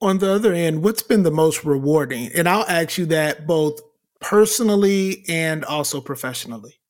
On 0.00 0.18
the 0.18 0.32
other 0.32 0.52
end, 0.52 0.82
what's 0.82 1.02
been 1.02 1.24
the 1.24 1.30
most 1.30 1.64
rewarding? 1.64 2.30
And 2.34 2.48
I'll 2.48 2.66
ask 2.66 2.96
you 2.96 3.06
that 3.06 3.46
both 3.46 3.80
personally 4.22 5.24
and 5.28 5.64
also 5.64 6.00
professionally? 6.00 6.80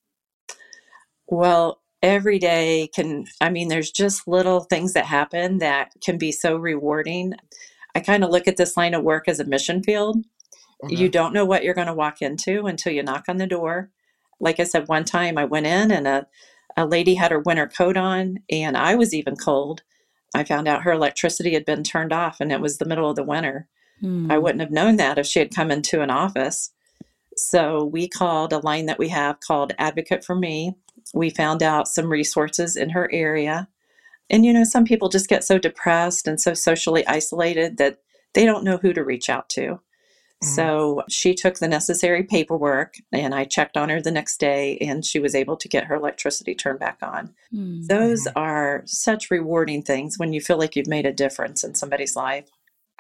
Well, 1.26 1.80
every 2.02 2.38
day 2.38 2.90
can, 2.94 3.26
I 3.40 3.50
mean, 3.50 3.68
there's 3.68 3.90
just 3.90 4.28
little 4.28 4.60
things 4.60 4.92
that 4.92 5.06
happen 5.06 5.58
that 5.58 5.92
can 6.04 6.18
be 6.18 6.30
so 6.30 6.56
rewarding. 6.56 7.34
I 7.94 8.00
kind 8.00 8.22
of 8.22 8.30
look 8.30 8.46
at 8.46 8.56
this 8.56 8.76
line 8.76 8.94
of 8.94 9.02
work 9.02 9.28
as 9.28 9.40
a 9.40 9.44
mission 9.44 9.82
field. 9.82 10.24
Okay. 10.84 10.96
You 10.96 11.08
don't 11.08 11.32
know 11.32 11.44
what 11.44 11.62
you're 11.62 11.74
going 11.74 11.86
to 11.86 11.94
walk 11.94 12.22
into 12.22 12.66
until 12.66 12.92
you 12.92 13.02
knock 13.02 13.24
on 13.28 13.36
the 13.36 13.46
door. 13.46 13.90
Like 14.40 14.58
I 14.58 14.64
said, 14.64 14.88
one 14.88 15.04
time 15.04 15.38
I 15.38 15.44
went 15.44 15.66
in 15.66 15.90
and 15.92 16.08
a, 16.08 16.26
a 16.76 16.86
lady 16.86 17.14
had 17.14 17.30
her 17.30 17.38
winter 17.38 17.68
coat 17.68 17.96
on, 17.96 18.38
and 18.50 18.76
I 18.76 18.96
was 18.96 19.14
even 19.14 19.36
cold. 19.36 19.82
I 20.34 20.44
found 20.44 20.66
out 20.66 20.82
her 20.82 20.92
electricity 20.92 21.54
had 21.54 21.64
been 21.64 21.84
turned 21.84 22.12
off 22.12 22.40
and 22.40 22.50
it 22.50 22.60
was 22.60 22.78
the 22.78 22.84
middle 22.84 23.08
of 23.08 23.16
the 23.16 23.22
winter. 23.22 23.68
Hmm. 24.00 24.30
I 24.30 24.38
wouldn't 24.38 24.60
have 24.60 24.70
known 24.70 24.96
that 24.96 25.18
if 25.18 25.26
she 25.26 25.38
had 25.38 25.54
come 25.54 25.70
into 25.70 26.00
an 26.00 26.10
office. 26.10 26.72
So 27.36 27.84
we 27.84 28.08
called 28.08 28.52
a 28.52 28.58
line 28.58 28.86
that 28.86 28.98
we 28.98 29.08
have 29.08 29.40
called 29.40 29.72
Advocate 29.78 30.24
for 30.24 30.34
Me. 30.34 30.74
We 31.14 31.30
found 31.30 31.62
out 31.62 31.88
some 31.88 32.10
resources 32.10 32.76
in 32.76 32.90
her 32.90 33.10
area. 33.12 33.68
And, 34.30 34.46
you 34.46 34.52
know, 34.52 34.64
some 34.64 34.84
people 34.84 35.08
just 35.08 35.28
get 35.28 35.44
so 35.44 35.58
depressed 35.58 36.26
and 36.26 36.40
so 36.40 36.54
socially 36.54 37.06
isolated 37.06 37.76
that 37.78 37.98
they 38.34 38.44
don't 38.44 38.64
know 38.64 38.78
who 38.78 38.92
to 38.92 39.04
reach 39.04 39.28
out 39.28 39.48
to. 39.50 39.80
Mm-hmm. 40.42 40.54
So 40.54 41.02
she 41.08 41.34
took 41.34 41.58
the 41.58 41.68
necessary 41.68 42.24
paperwork 42.24 42.96
and 43.12 43.34
I 43.34 43.44
checked 43.44 43.76
on 43.76 43.90
her 43.90 44.00
the 44.00 44.10
next 44.10 44.40
day 44.40 44.78
and 44.78 45.04
she 45.04 45.18
was 45.18 45.34
able 45.34 45.56
to 45.56 45.68
get 45.68 45.84
her 45.84 45.94
electricity 45.94 46.54
turned 46.54 46.80
back 46.80 46.98
on. 47.02 47.34
Mm-hmm. 47.54 47.86
Those 47.86 48.26
are 48.34 48.82
such 48.86 49.30
rewarding 49.30 49.82
things 49.82 50.18
when 50.18 50.32
you 50.32 50.40
feel 50.40 50.58
like 50.58 50.74
you've 50.74 50.86
made 50.86 51.06
a 51.06 51.12
difference 51.12 51.62
in 51.62 51.74
somebody's 51.74 52.16
life. 52.16 52.48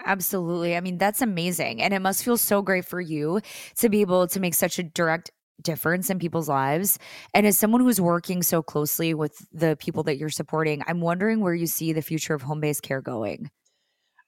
Absolutely. 0.04 0.76
I 0.76 0.80
mean, 0.80 0.98
that's 0.98 1.22
amazing. 1.22 1.82
And 1.82 1.94
it 1.94 2.00
must 2.00 2.24
feel 2.24 2.36
so 2.36 2.62
great 2.62 2.84
for 2.84 3.00
you 3.00 3.40
to 3.78 3.88
be 3.88 4.00
able 4.00 4.26
to 4.28 4.40
make 4.40 4.54
such 4.54 4.78
a 4.78 4.82
direct 4.82 5.30
difference 5.62 6.10
in 6.10 6.18
people's 6.18 6.48
lives. 6.48 6.98
And 7.34 7.46
as 7.46 7.56
someone 7.56 7.80
who's 7.80 8.00
working 8.00 8.42
so 8.42 8.62
closely 8.62 9.14
with 9.14 9.46
the 9.52 9.76
people 9.76 10.02
that 10.04 10.18
you're 10.18 10.28
supporting, 10.28 10.82
I'm 10.86 11.00
wondering 11.00 11.40
where 11.40 11.54
you 11.54 11.66
see 11.66 11.92
the 11.92 12.02
future 12.02 12.34
of 12.34 12.42
home 12.42 12.60
based 12.60 12.82
care 12.82 13.00
going. 13.00 13.50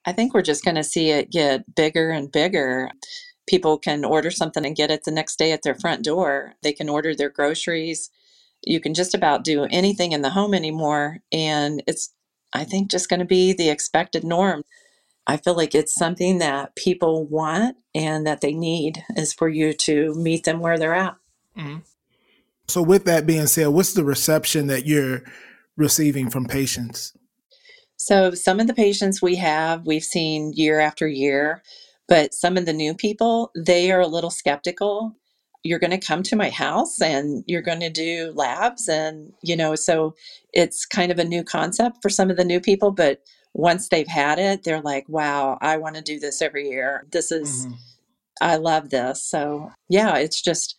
I 0.06 0.12
think 0.12 0.34
we're 0.34 0.42
just 0.42 0.64
going 0.64 0.76
to 0.76 0.84
see 0.84 1.10
it 1.10 1.32
get 1.32 1.74
bigger 1.74 2.10
and 2.10 2.30
bigger. 2.30 2.90
People 3.48 3.78
can 3.78 4.04
order 4.04 4.30
something 4.30 4.64
and 4.64 4.76
get 4.76 4.90
it 4.90 5.04
the 5.04 5.10
next 5.10 5.38
day 5.38 5.52
at 5.52 5.62
their 5.62 5.74
front 5.74 6.04
door. 6.04 6.54
They 6.62 6.72
can 6.72 6.88
order 6.88 7.14
their 7.14 7.30
groceries. 7.30 8.10
You 8.66 8.80
can 8.80 8.94
just 8.94 9.14
about 9.14 9.44
do 9.44 9.64
anything 9.70 10.12
in 10.12 10.22
the 10.22 10.30
home 10.30 10.54
anymore. 10.54 11.18
And 11.32 11.82
it's, 11.86 12.12
I 12.52 12.64
think, 12.64 12.90
just 12.90 13.08
going 13.08 13.20
to 13.20 13.26
be 13.26 13.52
the 13.52 13.70
expected 13.70 14.24
norm. 14.24 14.62
I 15.26 15.36
feel 15.38 15.56
like 15.56 15.74
it's 15.74 15.94
something 15.94 16.38
that 16.38 16.76
people 16.76 17.24
want 17.26 17.76
and 17.94 18.26
that 18.26 18.40
they 18.40 18.52
need 18.52 19.02
is 19.16 19.32
for 19.32 19.48
you 19.48 19.72
to 19.72 20.14
meet 20.14 20.44
them 20.44 20.60
where 20.60 20.78
they're 20.78 20.94
at. 20.94 21.16
Mm-hmm. 21.56 21.78
So, 22.68 22.82
with 22.82 23.04
that 23.04 23.26
being 23.26 23.46
said, 23.46 23.68
what's 23.68 23.94
the 23.94 24.04
reception 24.04 24.66
that 24.68 24.86
you're 24.86 25.22
receiving 25.76 26.30
from 26.30 26.46
patients? 26.46 27.16
So, 27.96 28.32
some 28.32 28.60
of 28.60 28.66
the 28.66 28.74
patients 28.74 29.22
we 29.22 29.36
have, 29.36 29.86
we've 29.86 30.04
seen 30.04 30.52
year 30.54 30.80
after 30.80 31.06
year, 31.06 31.62
but 32.08 32.34
some 32.34 32.56
of 32.56 32.66
the 32.66 32.72
new 32.72 32.94
people, 32.94 33.50
they 33.54 33.90
are 33.92 34.00
a 34.00 34.06
little 34.06 34.30
skeptical. 34.30 35.14
You're 35.62 35.78
going 35.78 35.98
to 35.98 36.06
come 36.06 36.22
to 36.24 36.36
my 36.36 36.50
house 36.50 37.00
and 37.00 37.42
you're 37.46 37.62
going 37.62 37.80
to 37.80 37.88
do 37.88 38.32
labs. 38.34 38.88
And, 38.88 39.32
you 39.42 39.56
know, 39.56 39.74
so 39.74 40.14
it's 40.52 40.84
kind 40.84 41.10
of 41.10 41.18
a 41.18 41.24
new 41.24 41.42
concept 41.42 42.02
for 42.02 42.10
some 42.10 42.30
of 42.30 42.36
the 42.36 42.44
new 42.44 42.60
people, 42.60 42.90
but 42.90 43.22
once 43.54 43.88
they've 43.88 44.08
had 44.08 44.38
it, 44.38 44.64
they're 44.64 44.82
like, 44.82 45.08
wow, 45.08 45.58
I 45.60 45.76
want 45.78 45.96
to 45.96 46.02
do 46.02 46.18
this 46.18 46.42
every 46.42 46.68
year. 46.68 47.06
This 47.10 47.32
is, 47.32 47.66
mm-hmm. 47.66 47.74
I 48.40 48.56
love 48.56 48.90
this. 48.90 49.22
So, 49.22 49.72
yeah, 49.88 50.16
it's 50.16 50.42
just 50.42 50.76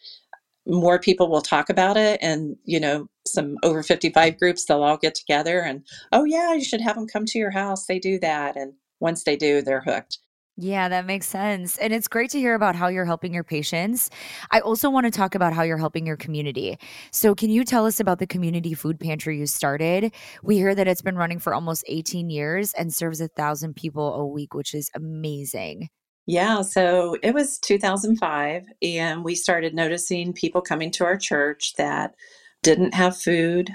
more 0.68 1.00
people 1.00 1.30
will 1.30 1.42
talk 1.42 1.70
about 1.70 1.96
it 1.96 2.18
and 2.22 2.58
you 2.66 2.80
know 2.80 3.08
some 3.28 3.58
over 3.64 3.84
55 3.84 4.40
groups 4.40 4.66
they'll 4.66 4.84
all 4.84 4.98
get 4.98 5.14
together 5.14 5.60
and 5.60 5.84
oh 6.12 6.24
yeah 6.24 6.54
you 6.54 6.64
should 6.64 6.82
have 6.82 6.96
them 6.96 7.08
come 7.08 7.26
to 7.26 7.38
your 7.38 7.52
house 7.52 7.86
they 7.86 8.00
do 8.00 8.18
that 8.20 8.58
and 8.58 8.74
once 9.00 9.24
they 9.24 9.36
do 9.36 9.62
they're 9.62 9.82
hooked 9.82 10.18
yeah, 10.58 10.88
that 10.88 11.06
makes 11.06 11.28
sense. 11.28 11.78
And 11.78 11.92
it's 11.92 12.08
great 12.08 12.30
to 12.32 12.40
hear 12.40 12.56
about 12.56 12.76
how 12.76 12.88
you're 12.88 13.06
helping 13.06 13.34
your 13.34 13.44
patients. 13.44 14.10
I 14.52 14.62
also 14.62 14.90
want 14.90 15.06
to 15.06 15.12
talk 15.12 15.36
about 15.36 15.52
how 15.52 15.64
you're 15.64 15.78
helping 15.78 16.06
your 16.08 16.16
community. 16.16 16.80
So, 17.12 17.36
can 17.36 17.50
you 17.50 17.66
tell 17.66 17.86
us 17.86 18.00
about 18.00 18.20
the 18.20 18.28
community 18.28 18.74
food 18.74 18.98
pantry 18.98 19.38
you 19.38 19.48
started? 19.48 20.14
We 20.44 20.56
hear 20.56 20.74
that 20.74 20.88
it's 20.88 21.02
been 21.02 21.18
running 21.18 21.40
for 21.40 21.54
almost 21.54 21.84
18 21.88 22.30
years 22.30 22.74
and 22.74 22.94
serves 22.94 23.20
a 23.20 23.28
thousand 23.28 23.76
people 23.76 24.14
a 24.16 24.26
week, 24.26 24.54
which 24.54 24.74
is 24.74 24.90
amazing. 24.96 25.90
Yeah, 26.26 26.62
so 26.62 27.18
it 27.22 27.34
was 27.34 27.60
2005, 27.60 28.64
and 28.82 29.24
we 29.24 29.36
started 29.36 29.76
noticing 29.76 30.34
people 30.34 30.62
coming 30.62 30.90
to 30.92 31.06
our 31.06 31.18
church 31.18 31.74
that 31.74 32.16
didn't 32.64 32.96
have 32.96 33.16
food. 33.18 33.72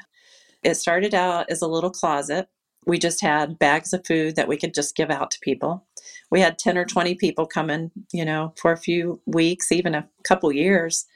It 0.64 0.74
started 0.74 1.14
out 1.14 1.48
as 1.50 1.62
a 1.62 1.68
little 1.68 1.90
closet. 1.90 2.48
We 2.86 2.98
just 2.98 3.20
had 3.20 3.58
bags 3.58 3.92
of 3.92 4.04
food 4.06 4.36
that 4.36 4.48
we 4.48 4.56
could 4.56 4.74
just 4.74 4.96
give 4.96 5.10
out 5.10 5.30
to 5.32 5.38
people. 5.40 5.86
We 6.30 6.40
had 6.40 6.58
10 6.58 6.78
or 6.78 6.84
20 6.84 7.14
people 7.16 7.46
coming, 7.46 7.90
you 8.12 8.24
know, 8.24 8.54
for 8.56 8.72
a 8.72 8.76
few 8.78 9.20
weeks, 9.26 9.72
even 9.72 9.94
a 9.94 10.08
couple 10.22 10.52
years. 10.52 11.06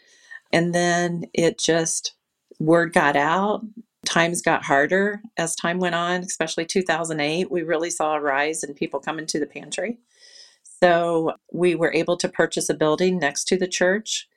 And 0.52 0.74
then 0.74 1.24
it 1.32 1.58
just, 1.58 2.14
word 2.58 2.92
got 2.92 3.16
out. 3.16 3.62
Times 4.04 4.42
got 4.42 4.64
harder 4.64 5.22
as 5.38 5.56
time 5.56 5.78
went 5.78 5.94
on, 5.94 6.20
especially 6.20 6.66
2008. 6.66 7.50
We 7.50 7.62
really 7.62 7.88
saw 7.88 8.14
a 8.14 8.20
rise 8.20 8.62
in 8.62 8.74
people 8.74 9.00
coming 9.00 9.26
to 9.26 9.40
the 9.40 9.46
pantry. 9.46 9.98
So 10.82 11.32
we 11.52 11.74
were 11.74 11.92
able 11.92 12.18
to 12.18 12.28
purchase 12.28 12.68
a 12.68 12.74
building 12.74 13.18
next 13.18 13.44
to 13.48 13.56
the 13.56 13.66
church. 13.66 14.28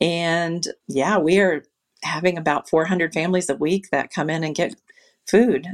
And 0.00 0.66
yeah, 0.88 1.18
we 1.18 1.38
are 1.38 1.62
having 2.02 2.36
about 2.36 2.68
400 2.68 3.14
families 3.14 3.48
a 3.48 3.54
week 3.54 3.90
that 3.92 4.12
come 4.12 4.28
in 4.28 4.42
and 4.42 4.56
get 4.56 4.74
food. 5.28 5.68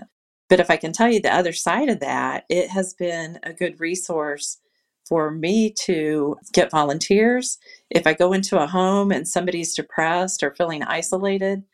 But 0.49 0.61
if 0.61 0.71
I 0.71 0.77
can 0.77 0.93
tell 0.93 1.11
you 1.11 1.21
the 1.21 1.35
other 1.35 1.53
side 1.53 1.89
of 1.89 2.01
that, 2.01 2.45
it 2.49 2.71
has 2.71 2.95
been 2.95 3.39
a 3.43 3.53
good 3.53 3.81
resource 3.81 4.59
for 5.07 5.31
me 5.31 5.71
to 5.71 6.37
get 6.53 6.71
volunteers. 6.71 7.59
If 7.91 8.07
I 8.07 8.13
go 8.15 8.33
into 8.33 8.61
a 8.61 8.67
home 8.67 9.11
and 9.11 9.27
somebody's 9.27 9.75
depressed 9.75 10.43
or 10.43 10.55
feeling 10.55 10.83
isolated, 10.83 11.65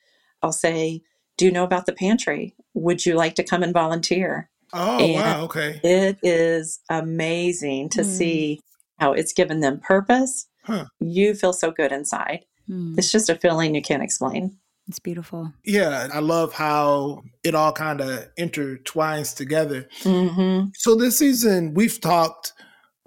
I'll 0.42 0.52
say, 0.52 1.02
Do 1.36 1.46
you 1.46 1.50
know 1.50 1.64
about 1.64 1.86
the 1.86 1.92
pantry? 1.92 2.54
Would 2.74 3.04
you 3.04 3.14
like 3.14 3.34
to 3.36 3.44
come 3.44 3.62
and 3.62 3.72
volunteer? 3.72 4.50
Oh, 4.72 4.98
and 4.98 5.14
wow. 5.14 5.44
Okay. 5.44 5.80
It 5.82 6.18
is 6.22 6.80
amazing 6.90 7.90
to 7.90 8.02
mm. 8.02 8.04
see 8.04 8.60
how 8.98 9.12
it's 9.12 9.32
given 9.32 9.60
them 9.60 9.80
purpose. 9.80 10.46
Huh. 10.64 10.86
You 11.00 11.34
feel 11.34 11.52
so 11.52 11.70
good 11.70 11.92
inside. 11.92 12.44
Mm. 12.68 12.98
It's 12.98 13.12
just 13.12 13.28
a 13.28 13.34
feeling 13.34 13.74
you 13.74 13.82
can't 13.82 14.02
explain. 14.02 14.56
It's 14.86 14.98
beautiful. 14.98 15.52
Yeah, 15.64 16.08
I 16.12 16.18
love 16.18 16.52
how 16.52 17.22
it 17.42 17.54
all 17.54 17.72
kind 17.72 18.00
of 18.00 18.26
intertwines 18.38 19.34
together. 19.34 19.88
Mm-hmm. 20.02 20.68
So 20.74 20.94
this 20.94 21.18
season, 21.18 21.72
we've 21.72 22.00
talked 22.00 22.52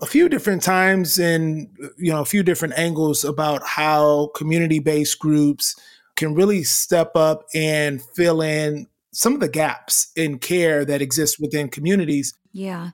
a 0.02 0.06
few 0.06 0.30
different 0.30 0.62
times 0.64 1.18
and 1.18 1.68
you 1.98 2.12
know 2.12 2.22
a 2.22 2.26
few 2.26 2.44
different 2.44 2.78
angles 2.78 3.24
about 3.24 3.66
how 3.66 4.32
community-based 4.36 5.18
groups 5.20 5.76
can 6.16 6.34
really 6.34 6.64
step 6.64 7.12
up 7.16 7.44
and 7.54 8.02
fill 8.02 8.42
in 8.42 8.88
some 9.14 9.34
of 9.34 9.40
the 9.40 9.50
gaps 9.50 10.12
in 10.16 10.40
care 10.40 10.84
that 10.86 11.02
exist 11.02 11.40
within 11.40 11.70
communities. 11.70 12.34
Yeah. 12.58 12.90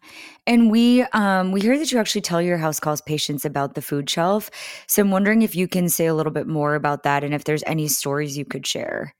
And 0.45 0.69
we 0.69 1.03
um 1.13 1.53
we 1.53 1.61
hear 1.61 1.77
that 1.77 1.89
you 1.89 1.97
actually 1.97 2.19
tell 2.19 2.41
your 2.41 2.57
house 2.57 2.81
calls 2.81 2.99
patients 2.99 3.45
about 3.45 3.75
the 3.75 3.81
food 3.81 4.09
shelf. 4.09 4.51
So 4.87 5.01
I'm 5.01 5.09
wondering 5.09 5.41
if 5.41 5.55
you 5.55 5.69
can 5.69 5.87
say 5.87 6.05
a 6.05 6.13
little 6.13 6.33
bit 6.33 6.47
more 6.47 6.75
about 6.75 7.03
that 7.03 7.23
and 7.23 7.33
if 7.33 7.45
there's 7.45 7.63
any 7.65 7.87
stories 7.87 8.37
you 8.37 8.43
could 8.43 8.67
share. 8.67 9.15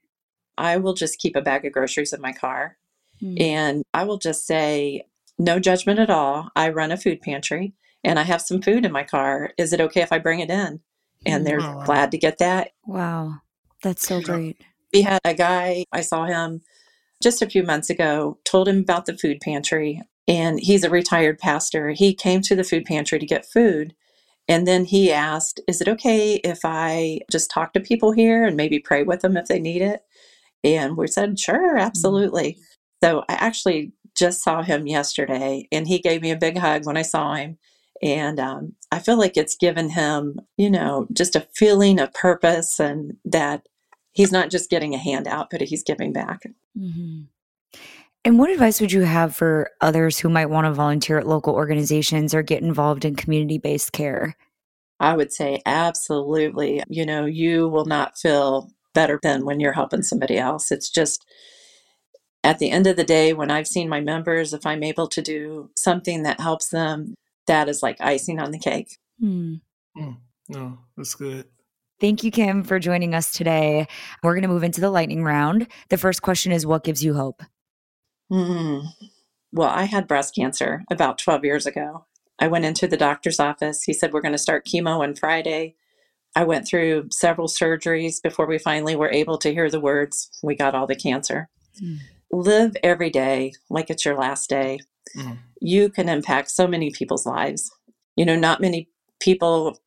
I 0.58 0.76
will 0.76 0.92
just 0.92 1.18
keep 1.18 1.34
a 1.34 1.40
bag 1.40 1.64
of 1.64 1.72
groceries 1.72 2.12
in 2.12 2.20
my 2.20 2.32
car. 2.32 2.76
Mm. 3.22 3.40
And 3.40 3.84
I 3.94 4.04
will 4.04 4.18
just 4.18 4.46
say 4.46 5.06
no 5.38 5.58
judgment 5.58 5.98
at 5.98 6.10
all. 6.10 6.50
I 6.54 6.68
run 6.68 6.92
a 6.92 6.98
food 6.98 7.22
pantry 7.22 7.72
and 8.04 8.18
I 8.18 8.24
have 8.24 8.42
some 8.42 8.60
food 8.60 8.84
in 8.84 8.92
my 8.92 9.02
car. 9.02 9.52
Is 9.56 9.72
it 9.72 9.80
okay 9.80 10.02
if 10.02 10.12
I 10.12 10.18
bring 10.18 10.40
it 10.40 10.50
in? 10.50 10.80
And 11.24 11.46
they're 11.46 11.62
oh, 11.62 11.78
wow. 11.78 11.84
glad 11.86 12.10
to 12.10 12.18
get 12.18 12.36
that. 12.36 12.72
Wow. 12.84 13.36
That's 13.82 14.06
so 14.06 14.20
great. 14.20 14.58
We 14.92 15.00
had 15.00 15.22
a 15.24 15.32
guy, 15.32 15.86
I 15.90 16.02
saw 16.02 16.26
him 16.26 16.60
just 17.22 17.40
a 17.40 17.48
few 17.48 17.62
months 17.62 17.88
ago, 17.88 18.36
told 18.44 18.68
him 18.68 18.80
about 18.80 19.06
the 19.06 19.16
food 19.16 19.40
pantry. 19.40 20.02
And 20.26 20.58
he's 20.60 20.84
a 20.84 20.90
retired 20.90 21.38
pastor. 21.38 21.90
He 21.90 22.14
came 22.14 22.40
to 22.42 22.54
the 22.54 22.64
food 22.64 22.84
pantry 22.84 23.18
to 23.18 23.26
get 23.26 23.46
food. 23.46 23.94
And 24.48 24.66
then 24.66 24.84
he 24.84 25.12
asked, 25.12 25.60
Is 25.68 25.80
it 25.80 25.88
okay 25.88 26.34
if 26.36 26.60
I 26.64 27.20
just 27.30 27.50
talk 27.50 27.72
to 27.72 27.80
people 27.80 28.12
here 28.12 28.44
and 28.44 28.56
maybe 28.56 28.78
pray 28.78 29.02
with 29.02 29.20
them 29.20 29.36
if 29.36 29.46
they 29.46 29.58
need 29.58 29.82
it? 29.82 30.02
And 30.62 30.96
we 30.96 31.06
said, 31.08 31.38
Sure, 31.38 31.78
absolutely. 31.78 32.52
Mm-hmm. 32.52 32.62
So 33.02 33.24
I 33.28 33.34
actually 33.34 33.92
just 34.14 34.42
saw 34.42 34.62
him 34.62 34.86
yesterday 34.86 35.68
and 35.72 35.86
he 35.86 35.98
gave 35.98 36.22
me 36.22 36.30
a 36.30 36.36
big 36.36 36.56
hug 36.56 36.86
when 36.86 36.96
I 36.96 37.02
saw 37.02 37.34
him. 37.34 37.58
And 38.02 38.38
um, 38.38 38.74
I 38.90 38.98
feel 38.98 39.18
like 39.18 39.36
it's 39.36 39.56
given 39.56 39.90
him, 39.90 40.40
you 40.56 40.70
know, 40.70 41.06
just 41.12 41.36
a 41.36 41.46
feeling 41.54 42.00
of 42.00 42.12
purpose 42.12 42.80
and 42.80 43.16
that 43.24 43.66
he's 44.12 44.32
not 44.32 44.50
just 44.50 44.70
getting 44.70 44.94
a 44.94 44.98
handout, 44.98 45.48
but 45.50 45.60
he's 45.62 45.82
giving 45.82 46.12
back. 46.12 46.42
Mm-hmm. 46.78 47.22
And 48.24 48.38
what 48.38 48.50
advice 48.50 48.80
would 48.80 48.90
you 48.90 49.02
have 49.02 49.36
for 49.36 49.70
others 49.82 50.18
who 50.18 50.30
might 50.30 50.46
want 50.48 50.66
to 50.66 50.72
volunteer 50.72 51.18
at 51.18 51.26
local 51.26 51.54
organizations 51.54 52.34
or 52.34 52.42
get 52.42 52.62
involved 52.62 53.04
in 53.04 53.16
community 53.16 53.58
based 53.58 53.92
care? 53.92 54.34
I 54.98 55.14
would 55.14 55.32
say 55.32 55.60
absolutely. 55.66 56.82
You 56.88 57.04
know, 57.04 57.26
you 57.26 57.68
will 57.68 57.84
not 57.84 58.16
feel 58.16 58.70
better 58.94 59.18
than 59.22 59.44
when 59.44 59.60
you're 59.60 59.72
helping 59.72 60.02
somebody 60.02 60.38
else. 60.38 60.72
It's 60.72 60.88
just 60.88 61.26
at 62.42 62.58
the 62.58 62.70
end 62.70 62.86
of 62.86 62.96
the 62.96 63.04
day, 63.04 63.32
when 63.32 63.50
I've 63.50 63.66
seen 63.66 63.88
my 63.88 64.00
members, 64.00 64.52
if 64.52 64.64
I'm 64.66 64.82
able 64.82 65.08
to 65.08 65.22
do 65.22 65.70
something 65.76 66.22
that 66.22 66.40
helps 66.40 66.68
them, 66.68 67.14
that 67.46 67.68
is 67.68 67.82
like 67.82 68.00
icing 68.00 68.38
on 68.38 68.50
the 68.50 68.58
cake. 68.58 68.98
Mm. 69.22 69.60
Mm. 69.96 70.16
No, 70.50 70.78
that's 70.96 71.14
good. 71.14 71.46
Thank 72.00 72.22
you, 72.22 72.30
Kim, 72.30 72.62
for 72.64 72.78
joining 72.78 73.14
us 73.14 73.32
today. 73.32 73.86
We're 74.22 74.34
going 74.34 74.42
to 74.42 74.48
move 74.48 74.64
into 74.64 74.80
the 74.80 74.90
lightning 74.90 75.24
round. 75.24 75.68
The 75.88 75.98
first 75.98 76.22
question 76.22 76.52
is 76.52 76.66
What 76.66 76.84
gives 76.84 77.02
you 77.02 77.14
hope? 77.14 77.42
Mm. 78.34 78.88
Well, 79.52 79.68
I 79.68 79.84
had 79.84 80.08
breast 80.08 80.34
cancer 80.34 80.82
about 80.90 81.18
12 81.18 81.44
years 81.44 81.66
ago. 81.66 82.06
I 82.40 82.48
went 82.48 82.64
into 82.64 82.88
the 82.88 82.96
doctor's 82.96 83.38
office. 83.38 83.84
He 83.84 83.92
said, 83.92 84.12
We're 84.12 84.20
going 84.20 84.32
to 84.32 84.38
start 84.38 84.66
chemo 84.66 85.00
on 85.00 85.14
Friday. 85.14 85.76
I 86.34 86.42
went 86.42 86.66
through 86.66 87.08
several 87.12 87.46
surgeries 87.46 88.20
before 88.20 88.46
we 88.46 88.58
finally 88.58 88.96
were 88.96 89.10
able 89.10 89.38
to 89.38 89.52
hear 89.52 89.70
the 89.70 89.78
words, 89.78 90.30
We 90.42 90.56
got 90.56 90.74
all 90.74 90.88
the 90.88 90.96
cancer. 90.96 91.48
Mm. 91.80 91.98
Live 92.32 92.76
every 92.82 93.10
day 93.10 93.52
like 93.70 93.90
it's 93.90 94.04
your 94.04 94.18
last 94.18 94.50
day. 94.50 94.80
Mm. 95.16 95.38
You 95.60 95.88
can 95.88 96.08
impact 96.08 96.50
so 96.50 96.66
many 96.66 96.90
people's 96.90 97.26
lives. 97.26 97.70
You 98.16 98.24
know, 98.24 98.36
not 98.36 98.60
many 98.60 98.88
people 99.20 99.78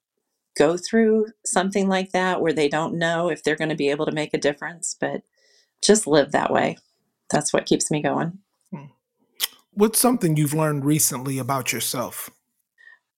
go 0.58 0.78
through 0.78 1.28
something 1.46 1.90
like 1.90 2.12
that 2.12 2.42
where 2.42 2.54
they 2.54 2.70
don't 2.70 2.98
know 2.98 3.30
if 3.30 3.44
they're 3.44 3.58
going 3.58 3.70
to 3.70 3.76
be 3.76 3.90
able 3.90 4.06
to 4.06 4.12
make 4.14 4.34
a 4.34 4.40
difference, 4.40 4.96
but 5.00 5.22
just 5.84 6.08
live 6.08 6.32
that 6.32 6.52
way. 6.52 6.78
That's 7.30 7.54
what 7.54 7.66
keeps 7.66 7.92
me 7.92 8.02
going. 8.02 8.40
Hmm. 8.74 8.86
What's 9.72 10.00
something 10.00 10.38
you've 10.38 10.54
learned 10.54 10.86
recently 10.86 11.38
about 11.38 11.72
yourself? 11.72 12.30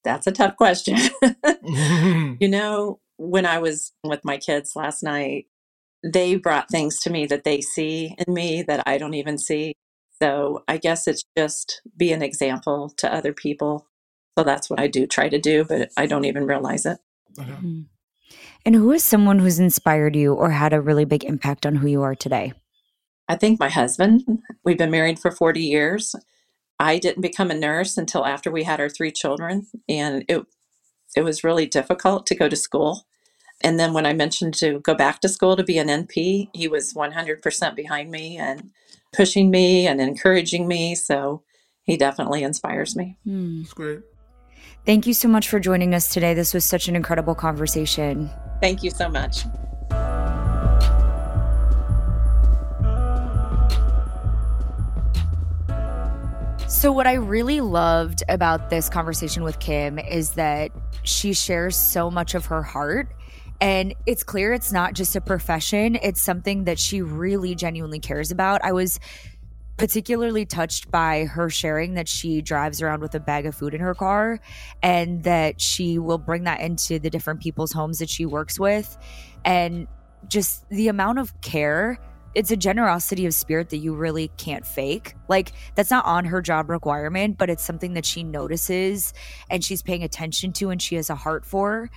That's 0.04 0.28
a 0.28 0.32
tough 0.32 0.56
question. 0.56 0.98
you 2.40 2.48
know, 2.48 3.00
when 3.18 3.46
I 3.46 3.60
was 3.60 3.92
with 4.04 4.24
my 4.24 4.38
kids 4.38 4.74
last 4.76 5.04
night, 5.04 5.48
they 6.04 6.36
brought 6.36 6.70
things 6.70 7.00
to 7.02 7.10
me 7.10 7.26
that 7.26 7.44
they 7.44 7.62
see 7.62 8.16
in 8.18 8.34
me 8.34 8.64
that 8.64 8.84
I 8.88 8.98
don't 8.98 9.14
even 9.14 9.38
see. 9.38 9.74
So 10.22 10.64
I 10.68 10.78
guess 10.78 11.08
it's 11.08 11.24
just 11.38 11.82
be 11.98 12.12
an 12.12 12.22
example 12.22 12.94
to 12.98 13.14
other 13.14 13.34
people. 13.34 13.88
So 14.38 14.44
that's 14.44 14.70
what 14.70 14.80
I 14.80 14.88
do 14.88 15.06
try 15.06 15.30
to 15.30 15.40
do, 15.40 15.66
but 15.66 15.90
I 15.98 16.06
don't 16.06 16.26
even 16.26 16.46
realize 16.46 16.86
it. 16.86 16.98
Mm-hmm. 17.36 17.82
And 18.66 18.76
who 18.76 18.92
is 18.92 19.04
someone 19.04 19.40
who's 19.40 19.60
inspired 19.60 20.16
you 20.16 20.34
or 20.34 20.52
had 20.52 20.74
a 20.74 20.82
really 20.82 21.06
big 21.06 21.24
impact 21.24 21.66
on 21.66 21.76
who 21.76 21.88
you 21.88 22.02
are 22.02 22.16
today? 22.16 22.54
I 23.30 23.36
think 23.36 23.60
my 23.60 23.70
husband. 23.70 24.24
We've 24.66 24.78
been 24.78 24.92
married 24.92 25.20
for 25.20 25.32
40 25.32 25.62
years. 25.62 26.16
I 26.80 26.98
didn't 26.98 27.22
become 27.22 27.52
a 27.52 27.56
nurse 27.56 27.96
until 27.96 28.26
after 28.26 28.50
we 28.52 28.64
had 28.64 28.82
our 28.82 28.90
three 28.90 29.12
children, 29.12 29.68
and 29.88 30.26
it 30.28 30.46
it 31.16 31.22
was 31.22 31.44
really 31.44 31.66
difficult 31.66 32.26
to 32.28 32.36
go 32.36 32.50
to 32.50 32.56
school. 32.56 33.06
And 33.62 33.80
then 33.80 33.94
when 33.94 34.06
I 34.06 34.14
mentioned 34.14 34.54
to 34.56 34.80
go 34.80 34.94
back 34.94 35.20
to 35.22 35.30
school 35.30 35.56
to 35.56 35.64
be 35.64 35.78
an 35.78 35.88
NP, 35.88 36.50
he 36.54 36.68
was 36.68 36.94
100% 36.94 37.76
behind 37.76 38.12
me 38.12 38.38
and 38.38 38.72
pushing 39.12 39.50
me 39.50 39.88
and 39.88 40.00
encouraging 40.00 40.68
me. 40.68 40.96
So 40.96 41.44
he 41.84 41.98
definitely 41.98 42.44
inspires 42.44 42.96
me. 42.96 43.18
Mm. 43.28 43.64
That's 43.64 43.74
great. 43.74 44.00
Thank 44.86 45.08
you 45.08 45.14
so 45.14 45.28
much 45.28 45.50
for 45.50 45.60
joining 45.60 45.94
us 45.94 46.10
today. 46.10 46.34
This 46.34 46.54
was 46.54 46.64
such 46.64 46.88
an 46.88 46.96
incredible 46.96 47.36
conversation. 47.36 48.30
Thank 48.62 48.84
you 48.84 48.92
so 48.92 49.10
much. 49.10 49.44
So, 56.70 56.92
what 56.92 57.08
I 57.08 57.14
really 57.14 57.62
loved 57.62 58.22
about 58.30 58.70
this 58.70 58.90
conversation 58.90 59.42
with 59.42 59.58
Kim 59.58 59.98
is 59.98 60.34
that 60.34 60.70
she 61.02 61.34
shares 61.34 61.76
so 61.76 62.12
much 62.12 62.36
of 62.36 62.46
her 62.46 62.62
heart. 62.62 63.08
And 63.60 63.96
it's 64.06 64.22
clear 64.22 64.54
it's 64.54 64.72
not 64.72 64.94
just 64.94 65.16
a 65.16 65.20
profession, 65.20 65.96
it's 65.96 66.22
something 66.22 66.66
that 66.66 66.78
she 66.78 67.02
really 67.02 67.56
genuinely 67.56 67.98
cares 67.98 68.30
about. 68.30 68.64
I 68.64 68.74
was 68.74 69.00
particularly 69.78 70.46
touched 70.46 70.92
by 70.92 71.26
her 71.26 71.50
sharing 71.50 71.96
that 71.96 72.08
she 72.08 72.40
drives 72.40 72.84
around 72.84 73.02
with 73.02 73.16
a 73.16 73.20
bag 73.20 73.48
of 73.48 73.56
food 73.56 73.74
in 73.74 73.82
her 73.82 73.96
car 73.96 74.40
and 74.84 75.24
that 75.24 75.60
she 75.60 75.98
will 75.98 76.20
bring 76.20 76.44
that 76.44 76.62
into 76.62 77.00
the 77.00 77.10
different 77.10 77.42
people's 77.42 77.72
homes 77.72 77.98
that 77.98 78.12
she 78.12 78.28
works 78.28 78.60
with. 78.60 78.96
And 79.44 79.88
just 80.28 80.70
the 80.70 80.88
amount 80.88 81.18
of 81.18 81.42
care 81.42 81.98
it's 82.36 82.52
a 82.52 82.58
generosity 82.58 83.26
of 83.26 83.34
spirit 83.34 83.70
that 83.70 83.78
you 83.78 83.94
really 83.94 84.30
can't 84.38 84.66
fake. 84.66 85.16
Like 85.28 85.54
that's 85.76 85.92
not 85.92 86.06
on 86.06 86.26
her 86.26 86.42
job 86.42 86.70
requirement, 86.70 87.38
but 87.38 87.50
it's 87.50 87.64
something 87.64 87.94
that 87.94 88.06
she 88.06 88.24
notices 88.24 89.14
and 89.50 89.64
she's 89.64 89.82
paying 89.82 90.04
attention 90.04 90.54
to 90.54 90.70
and 90.70 90.82
she 90.82 90.96
has 90.96 91.10
a 91.10 91.16
heart 91.16 91.46
for. 91.46 91.90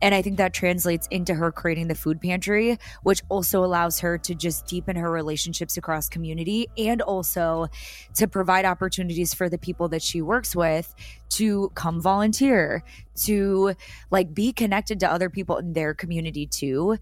And 0.00 0.14
I 0.14 0.22
think 0.22 0.36
that 0.36 0.54
translates 0.54 1.08
into 1.10 1.34
her 1.34 1.50
creating 1.50 1.88
the 1.88 1.94
food 1.94 2.20
pantry, 2.20 2.78
which 3.02 3.20
also 3.28 3.64
allows 3.64 3.98
her 4.00 4.16
to 4.18 4.34
just 4.34 4.66
deepen 4.66 4.96
her 4.96 5.10
relationships 5.10 5.76
across 5.76 6.08
community 6.08 6.68
and 6.78 7.02
also 7.02 7.66
to 8.14 8.28
provide 8.28 8.64
opportunities 8.64 9.34
for 9.34 9.48
the 9.48 9.58
people 9.58 9.88
that 9.88 10.02
she 10.02 10.22
works 10.22 10.54
with 10.54 10.94
to 11.30 11.70
come 11.74 12.00
volunteer, 12.00 12.84
to 13.16 13.74
like 14.10 14.32
be 14.32 14.52
connected 14.52 15.00
to 15.00 15.10
other 15.10 15.28
people 15.28 15.56
in 15.56 15.72
their 15.72 15.94
community 15.94 16.46
too, 16.46 16.96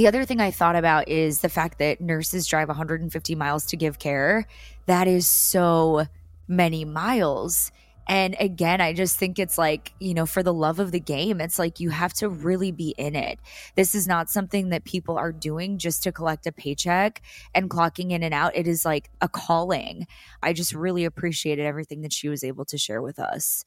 the 0.00 0.06
other 0.06 0.24
thing 0.24 0.40
I 0.40 0.50
thought 0.50 0.76
about 0.76 1.08
is 1.08 1.42
the 1.42 1.50
fact 1.50 1.78
that 1.78 2.00
nurses 2.00 2.46
drive 2.46 2.68
150 2.68 3.34
miles 3.34 3.66
to 3.66 3.76
give 3.76 3.98
care. 3.98 4.46
That 4.86 5.06
is 5.06 5.26
so 5.26 6.06
many 6.48 6.86
miles. 6.86 7.70
And 8.08 8.34
again, 8.40 8.80
I 8.80 8.94
just 8.94 9.18
think 9.18 9.38
it's 9.38 9.58
like, 9.58 9.92
you 10.00 10.14
know, 10.14 10.24
for 10.24 10.42
the 10.42 10.54
love 10.54 10.78
of 10.78 10.90
the 10.90 11.00
game, 11.00 11.38
it's 11.38 11.58
like 11.58 11.80
you 11.80 11.90
have 11.90 12.14
to 12.14 12.30
really 12.30 12.72
be 12.72 12.94
in 12.96 13.14
it. 13.14 13.40
This 13.76 13.94
is 13.94 14.08
not 14.08 14.30
something 14.30 14.70
that 14.70 14.84
people 14.84 15.18
are 15.18 15.32
doing 15.32 15.76
just 15.76 16.02
to 16.04 16.12
collect 16.12 16.46
a 16.46 16.52
paycheck 16.52 17.20
and 17.54 17.68
clocking 17.68 18.10
in 18.10 18.22
and 18.22 18.32
out. 18.32 18.56
It 18.56 18.66
is 18.66 18.86
like 18.86 19.10
a 19.20 19.28
calling. 19.28 20.06
I 20.42 20.54
just 20.54 20.72
really 20.72 21.04
appreciated 21.04 21.66
everything 21.66 22.00
that 22.00 22.14
she 22.14 22.30
was 22.30 22.42
able 22.42 22.64
to 22.64 22.78
share 22.78 23.02
with 23.02 23.18
us. 23.18 23.66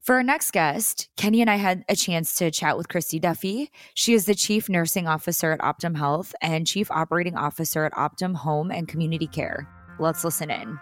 For 0.00 0.14
our 0.14 0.22
next 0.22 0.52
guest, 0.52 1.08
Kenny 1.16 1.42
and 1.42 1.50
I 1.50 1.56
had 1.56 1.84
a 1.88 1.94
chance 1.94 2.34
to 2.36 2.50
chat 2.50 2.78
with 2.78 2.88
Kristy 2.88 3.20
Duffey. 3.20 3.68
She 3.92 4.14
is 4.14 4.24
the 4.24 4.34
Chief 4.34 4.68
Nursing 4.68 5.06
Officer 5.06 5.52
at 5.52 5.60
Optum 5.60 5.96
Health 5.96 6.34
and 6.40 6.66
Chief 6.66 6.90
Operating 6.90 7.36
Officer 7.36 7.84
at 7.84 7.92
Optum 7.92 8.34
Home 8.34 8.70
and 8.70 8.88
Community 8.88 9.26
Care. 9.26 9.68
Let's 9.98 10.24
listen 10.24 10.50
in. 10.50 10.78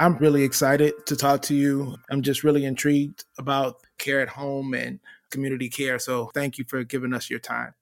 I'm 0.00 0.16
really 0.18 0.42
excited 0.42 1.06
to 1.06 1.14
talk 1.14 1.42
to 1.42 1.54
you. 1.54 1.96
I'm 2.10 2.20
just 2.20 2.42
really 2.42 2.64
intrigued 2.64 3.24
about 3.38 3.76
care 3.98 4.20
at 4.20 4.28
home 4.28 4.74
and 4.74 4.98
community 5.30 5.68
care. 5.68 6.00
So 6.00 6.32
thank 6.34 6.58
you 6.58 6.64
for 6.64 6.82
giving 6.82 7.14
us 7.14 7.30
your 7.30 7.38
time. 7.38 7.74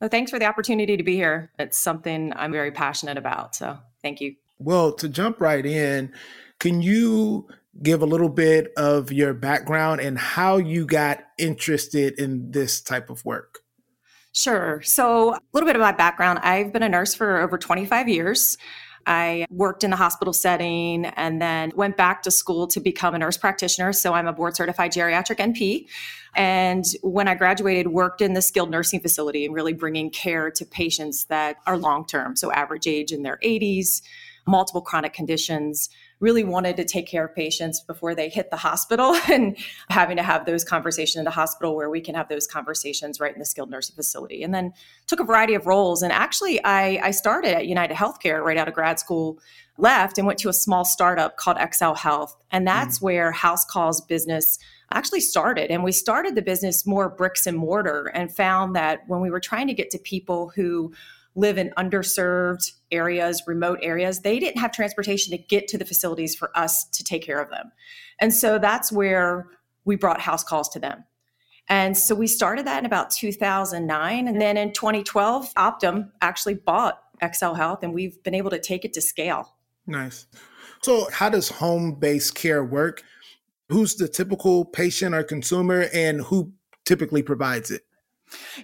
Well, 0.00 0.10
thanks 0.10 0.30
for 0.30 0.38
the 0.38 0.44
opportunity 0.44 0.96
to 0.98 1.02
be 1.02 1.14
here. 1.14 1.52
It's 1.58 1.78
something 1.78 2.34
I'm 2.36 2.52
very 2.52 2.70
passionate 2.70 3.16
about. 3.16 3.54
So 3.56 3.78
thank 4.02 4.20
you. 4.20 4.34
Well, 4.58 4.92
to 4.94 5.08
jump 5.08 5.40
right 5.40 5.64
in, 5.64 6.12
can 6.58 6.82
you 6.82 7.48
give 7.82 8.02
a 8.02 8.06
little 8.06 8.28
bit 8.28 8.72
of 8.76 9.10
your 9.12 9.34
background 9.34 10.00
and 10.00 10.16
how 10.18 10.56
you 10.56 10.86
got 10.86 11.18
interested 11.38 12.18
in 12.18 12.50
this 12.50 12.80
type 12.80 13.10
of 13.10 13.24
work? 13.24 13.60
Sure. 14.32 14.80
So, 14.82 15.34
a 15.34 15.40
little 15.52 15.66
bit 15.66 15.76
of 15.76 15.80
my 15.80 15.92
background 15.92 16.40
I've 16.42 16.72
been 16.72 16.82
a 16.82 16.88
nurse 16.88 17.14
for 17.14 17.40
over 17.40 17.56
25 17.56 18.08
years. 18.08 18.58
I 19.06 19.46
worked 19.50 19.84
in 19.84 19.90
the 19.90 19.96
hospital 19.96 20.32
setting 20.32 21.06
and 21.06 21.40
then 21.40 21.72
went 21.76 21.96
back 21.96 22.22
to 22.22 22.30
school 22.30 22.66
to 22.68 22.80
become 22.80 23.14
a 23.14 23.18
nurse 23.18 23.36
practitioner. 23.36 23.92
So 23.92 24.14
I'm 24.14 24.26
a 24.26 24.32
board 24.32 24.56
certified 24.56 24.92
geriatric 24.92 25.36
NP. 25.36 25.86
And 26.34 26.84
when 27.02 27.28
I 27.28 27.34
graduated, 27.34 27.88
worked 27.88 28.20
in 28.20 28.32
the 28.32 28.42
skilled 28.42 28.70
nursing 28.70 29.00
facility 29.00 29.44
and 29.44 29.54
really 29.54 29.72
bringing 29.72 30.10
care 30.10 30.50
to 30.50 30.64
patients 30.64 31.24
that 31.26 31.56
are 31.66 31.76
long 31.76 32.06
term, 32.06 32.34
so 32.34 32.50
average 32.50 32.86
age 32.86 33.12
in 33.12 33.22
their 33.22 33.38
80s, 33.44 34.02
multiple 34.46 34.80
chronic 34.80 35.12
conditions, 35.12 35.88
really 36.20 36.44
wanted 36.44 36.76
to 36.76 36.84
take 36.84 37.06
care 37.06 37.24
of 37.26 37.34
patients 37.34 37.80
before 37.80 38.14
they 38.14 38.28
hit 38.28 38.50
the 38.50 38.56
hospital 38.56 39.14
and 39.30 39.56
having 39.90 40.16
to 40.16 40.22
have 40.22 40.46
those 40.46 40.64
conversations 40.64 41.16
in 41.16 41.24
the 41.24 41.30
hospital 41.30 41.74
where 41.76 41.90
we 41.90 42.00
can 42.00 42.14
have 42.14 42.28
those 42.28 42.46
conversations 42.46 43.20
right 43.20 43.32
in 43.32 43.38
the 43.38 43.44
skilled 43.44 43.70
nursing 43.70 43.96
facility. 43.96 44.42
And 44.42 44.54
then 44.54 44.72
took 45.06 45.20
a 45.20 45.24
variety 45.24 45.54
of 45.54 45.66
roles. 45.66 46.02
And 46.02 46.12
actually, 46.12 46.64
I, 46.64 47.00
I 47.02 47.10
started 47.10 47.54
at 47.54 47.66
United 47.66 47.96
Healthcare 47.96 48.42
right 48.42 48.56
out 48.56 48.68
of 48.68 48.74
grad 48.74 48.98
school, 48.98 49.38
left 49.76 50.18
and 50.18 50.26
went 50.26 50.38
to 50.38 50.48
a 50.48 50.52
small 50.52 50.84
startup 50.84 51.36
called 51.36 51.56
XLHealth. 51.56 52.30
And 52.50 52.66
that's 52.66 52.98
mm. 52.98 53.02
where 53.02 53.32
House 53.32 53.64
Calls 53.64 54.00
business 54.00 54.58
actually 54.92 55.20
started. 55.20 55.70
And 55.70 55.82
we 55.82 55.92
started 55.92 56.34
the 56.34 56.42
business 56.42 56.86
more 56.86 57.08
bricks 57.08 57.46
and 57.46 57.56
mortar 57.56 58.06
and 58.06 58.34
found 58.34 58.76
that 58.76 59.00
when 59.08 59.20
we 59.20 59.30
were 59.30 59.40
trying 59.40 59.66
to 59.66 59.74
get 59.74 59.90
to 59.90 59.98
people 59.98 60.52
who 60.54 60.92
live 61.34 61.58
in 61.58 61.72
underserved 61.76 62.72
areas, 62.90 63.42
remote 63.46 63.78
areas, 63.82 64.20
they 64.20 64.38
didn't 64.38 64.60
have 64.60 64.72
transportation 64.72 65.30
to 65.32 65.38
get 65.38 65.66
to 65.68 65.78
the 65.78 65.84
facilities 65.84 66.34
for 66.34 66.56
us 66.56 66.84
to 66.84 67.02
take 67.02 67.22
care 67.22 67.40
of 67.40 67.50
them. 67.50 67.72
And 68.20 68.32
so 68.32 68.58
that's 68.58 68.92
where 68.92 69.48
we 69.84 69.96
brought 69.96 70.20
house 70.20 70.44
calls 70.44 70.68
to 70.70 70.78
them. 70.78 71.04
And 71.68 71.96
so 71.96 72.14
we 72.14 72.26
started 72.26 72.66
that 72.66 72.78
in 72.78 72.86
about 72.86 73.10
2009. 73.10 74.28
And 74.28 74.40
then 74.40 74.56
in 74.56 74.72
2012, 74.72 75.54
Optum 75.54 76.10
actually 76.20 76.54
bought 76.54 77.00
XLHealth, 77.22 77.82
and 77.82 77.94
we've 77.94 78.22
been 78.22 78.34
able 78.34 78.50
to 78.50 78.58
take 78.58 78.84
it 78.84 78.92
to 78.94 79.00
scale. 79.00 79.54
Nice. 79.86 80.26
So, 80.82 81.08
how 81.10 81.30
does 81.30 81.48
home 81.48 81.94
based 81.94 82.34
care 82.34 82.64
work? 82.64 83.02
Who's 83.70 83.94
the 83.94 84.08
typical 84.08 84.64
patient 84.64 85.14
or 85.14 85.22
consumer, 85.22 85.88
and 85.94 86.20
who 86.20 86.52
typically 86.84 87.22
provides 87.22 87.70
it? 87.70 87.82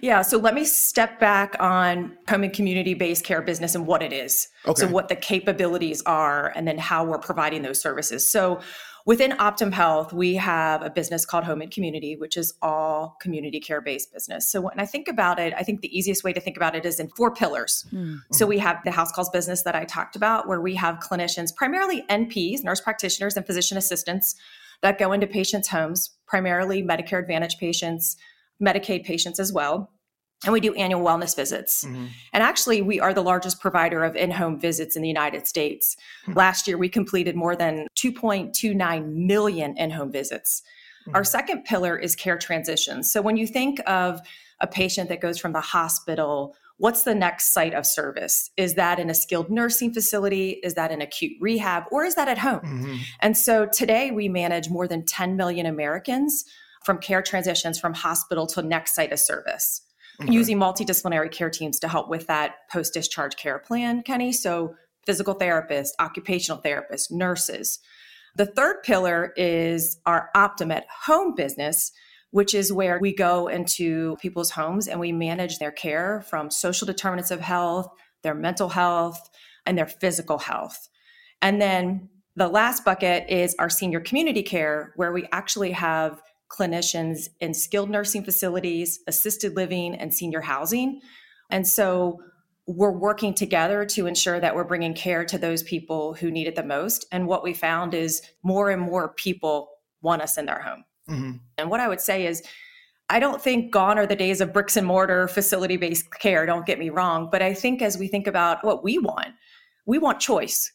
Yeah, 0.01 0.21
so 0.21 0.37
let 0.37 0.53
me 0.53 0.63
step 0.65 1.19
back 1.19 1.55
on 1.59 2.17
home 2.29 2.43
and 2.43 2.53
community 2.53 2.93
based 2.93 3.23
care 3.23 3.41
business 3.41 3.75
and 3.75 3.85
what 3.85 4.01
it 4.01 4.13
is. 4.13 4.47
Okay. 4.67 4.81
So, 4.81 4.87
what 4.87 5.09
the 5.09 5.15
capabilities 5.15 6.01
are, 6.05 6.51
and 6.55 6.67
then 6.67 6.77
how 6.77 7.03
we're 7.03 7.19
providing 7.19 7.61
those 7.61 7.81
services. 7.81 8.27
So, 8.27 8.61
within 9.05 9.31
Optum 9.31 9.73
Health, 9.73 10.13
we 10.13 10.35
have 10.35 10.81
a 10.81 10.89
business 10.89 11.25
called 11.25 11.43
Home 11.43 11.61
and 11.61 11.71
Community, 11.71 12.15
which 12.15 12.37
is 12.37 12.53
all 12.61 13.17
community 13.21 13.59
care 13.59 13.81
based 13.81 14.13
business. 14.13 14.49
So, 14.49 14.61
when 14.61 14.79
I 14.79 14.85
think 14.85 15.07
about 15.07 15.39
it, 15.39 15.53
I 15.57 15.63
think 15.63 15.81
the 15.81 15.97
easiest 15.97 16.23
way 16.23 16.33
to 16.33 16.39
think 16.39 16.57
about 16.57 16.75
it 16.75 16.85
is 16.85 16.99
in 16.99 17.09
four 17.09 17.33
pillars. 17.33 17.85
Mm-hmm. 17.87 18.17
So, 18.31 18.45
we 18.45 18.59
have 18.59 18.77
the 18.85 18.91
house 18.91 19.11
calls 19.11 19.29
business 19.29 19.63
that 19.63 19.75
I 19.75 19.85
talked 19.85 20.15
about, 20.15 20.47
where 20.47 20.61
we 20.61 20.75
have 20.75 20.99
clinicians, 20.99 21.55
primarily 21.55 22.03
NPs, 22.09 22.63
nurse 22.63 22.81
practitioners, 22.81 23.35
and 23.35 23.45
physician 23.45 23.77
assistants 23.77 24.35
that 24.81 24.97
go 24.97 25.11
into 25.11 25.27
patients' 25.27 25.67
homes, 25.67 26.11
primarily 26.27 26.83
Medicare 26.83 27.19
Advantage 27.19 27.57
patients 27.57 28.17
Medicaid 28.61 29.03
patients 29.03 29.39
as 29.39 29.51
well. 29.51 29.91
And 30.43 30.53
we 30.53 30.59
do 30.59 30.73
annual 30.73 31.01
wellness 31.01 31.35
visits. 31.35 31.83
Mm-hmm. 31.83 32.05
And 32.33 32.43
actually, 32.43 32.81
we 32.81 32.99
are 32.99 33.13
the 33.13 33.21
largest 33.21 33.59
provider 33.59 34.03
of 34.03 34.15
in 34.15 34.31
home 34.31 34.59
visits 34.59 34.95
in 34.95 35.03
the 35.03 35.07
United 35.07 35.47
States. 35.47 35.95
Mm-hmm. 36.23 36.37
Last 36.37 36.67
year, 36.67 36.77
we 36.79 36.89
completed 36.89 37.35
more 37.35 37.55
than 37.55 37.87
2.29 37.99 39.13
million 39.13 39.77
in 39.77 39.91
home 39.91 40.11
visits. 40.11 40.63
Mm-hmm. 41.07 41.15
Our 41.15 41.23
second 41.23 41.65
pillar 41.65 41.95
is 41.95 42.15
care 42.15 42.39
transitions. 42.39 43.11
So 43.11 43.21
when 43.21 43.37
you 43.37 43.45
think 43.45 43.81
of 43.85 44.19
a 44.59 44.65
patient 44.65 45.09
that 45.09 45.21
goes 45.21 45.39
from 45.39 45.53
the 45.53 45.61
hospital, 45.61 46.55
what's 46.77 47.03
the 47.03 47.13
next 47.13 47.53
site 47.53 47.75
of 47.75 47.85
service? 47.85 48.49
Is 48.57 48.73
that 48.75 48.97
in 48.97 49.11
a 49.11 49.13
skilled 49.13 49.51
nursing 49.51 49.93
facility? 49.93 50.59
Is 50.63 50.73
that 50.73 50.91
in 50.91 51.01
acute 51.01 51.33
rehab? 51.39 51.83
Or 51.91 52.03
is 52.03 52.15
that 52.15 52.27
at 52.27 52.39
home? 52.39 52.61
Mm-hmm. 52.61 52.95
And 53.19 53.37
so 53.37 53.67
today, 53.67 54.09
we 54.09 54.27
manage 54.27 54.71
more 54.71 54.87
than 54.87 55.05
10 55.05 55.35
million 55.35 55.67
Americans 55.67 56.45
from 56.83 56.97
care 56.97 57.21
transitions 57.21 57.79
from 57.79 57.93
hospital 57.93 58.47
to 58.47 58.61
next 58.61 58.95
site 58.95 59.11
of 59.11 59.19
service. 59.19 59.81
Okay. 60.21 60.31
Using 60.31 60.59
multidisciplinary 60.59 61.31
care 61.31 61.49
teams 61.49 61.79
to 61.79 61.87
help 61.87 62.09
with 62.09 62.27
that 62.27 62.69
post 62.71 62.93
discharge 62.93 63.35
care 63.35 63.59
plan, 63.59 64.03
Kenny. 64.03 64.31
So, 64.31 64.75
physical 65.05 65.33
therapists, 65.33 65.89
occupational 65.99 66.61
therapists, 66.61 67.09
nurses. 67.09 67.79
The 68.35 68.45
third 68.45 68.83
pillar 68.83 69.33
is 69.35 69.97
our 70.05 70.29
Optum 70.35 70.71
at 70.71 70.85
Home 71.05 71.33
business, 71.33 71.91
which 72.29 72.53
is 72.53 72.71
where 72.71 72.99
we 72.99 73.13
go 73.13 73.47
into 73.47 74.15
people's 74.17 74.51
homes 74.51 74.87
and 74.87 74.99
we 74.99 75.11
manage 75.11 75.57
their 75.57 75.71
care 75.71 76.21
from 76.29 76.51
social 76.51 76.85
determinants 76.85 77.31
of 77.31 77.41
health, 77.41 77.89
their 78.21 78.35
mental 78.35 78.69
health, 78.69 79.29
and 79.65 79.77
their 79.77 79.87
physical 79.87 80.37
health. 80.37 80.87
And 81.41 81.61
then 81.61 82.09
the 82.35 82.47
last 82.47 82.85
bucket 82.85 83.29
is 83.29 83.55
our 83.59 83.69
senior 83.69 83.99
community 83.99 84.43
care, 84.43 84.93
where 84.95 85.11
we 85.11 85.27
actually 85.31 85.71
have 85.71 86.21
clinicians 86.51 87.29
in 87.39 87.53
skilled 87.53 87.89
nursing 87.89 88.23
facilities, 88.23 88.99
assisted 89.07 89.55
living, 89.55 89.95
and 89.95 90.13
senior 90.13 90.41
housing. 90.41 91.01
And 91.49 91.65
so 91.67 92.21
we're 92.67 92.91
working 92.91 93.33
together 93.33 93.85
to 93.85 94.05
ensure 94.05 94.39
that 94.39 94.55
we're 94.55 94.63
bringing 94.63 94.93
care 94.93 95.25
to 95.25 95.37
those 95.37 95.63
people 95.63 96.13
who 96.13 96.29
need 96.29 96.47
it 96.47 96.55
the 96.55 96.63
most. 96.63 97.05
And 97.11 97.27
what 97.27 97.43
we 97.43 97.53
found 97.53 97.93
is 97.93 98.21
more 98.43 98.69
and 98.69 98.81
more 98.81 99.09
people 99.09 99.69
want 100.01 100.21
us 100.21 100.37
in 100.37 100.45
their 100.45 100.61
home. 100.61 100.83
Mm-hmm. 101.09 101.31
And 101.57 101.69
what 101.69 101.79
I 101.79 101.87
would 101.87 102.01
say 102.01 102.25
is, 102.25 102.43
I 103.09 103.19
don't 103.19 103.41
think 103.41 103.73
gone 103.73 103.97
are 103.97 104.07
the 104.07 104.15
days 104.15 104.39
of 104.39 104.53
bricks 104.53 104.77
and 104.77 104.87
mortar 104.87 105.27
facility 105.27 105.75
based 105.75 106.09
care, 106.19 106.45
don't 106.45 106.65
get 106.65 106.79
me 106.79 106.89
wrong. 106.89 107.27
But 107.29 107.41
I 107.41 107.53
think 107.53 107.81
as 107.81 107.97
we 107.97 108.07
think 108.07 108.25
about 108.25 108.63
what 108.63 108.83
we 108.83 108.99
want, 108.99 109.29
we 109.85 109.97
want 109.97 110.21
choice. 110.21 110.71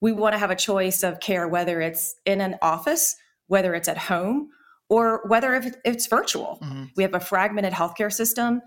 We 0.00 0.12
want 0.12 0.34
to 0.34 0.38
have 0.38 0.50
a 0.50 0.56
choice 0.56 1.02
of 1.02 1.20
care, 1.20 1.48
whether 1.48 1.80
it's 1.80 2.14
in 2.26 2.40
an 2.40 2.56
office, 2.60 3.16
whether 3.46 3.74
it's 3.74 3.88
at 3.88 3.96
home, 3.96 4.50
or 4.88 5.22
whether 5.26 5.54
if 5.54 5.74
it's 5.84 6.06
virtual. 6.06 6.58
Mm-hmm. 6.62 6.84
We 6.96 7.02
have 7.02 7.14
a 7.14 7.20
fragmented 7.20 7.72
healthcare 7.72 8.12
system 8.12 8.62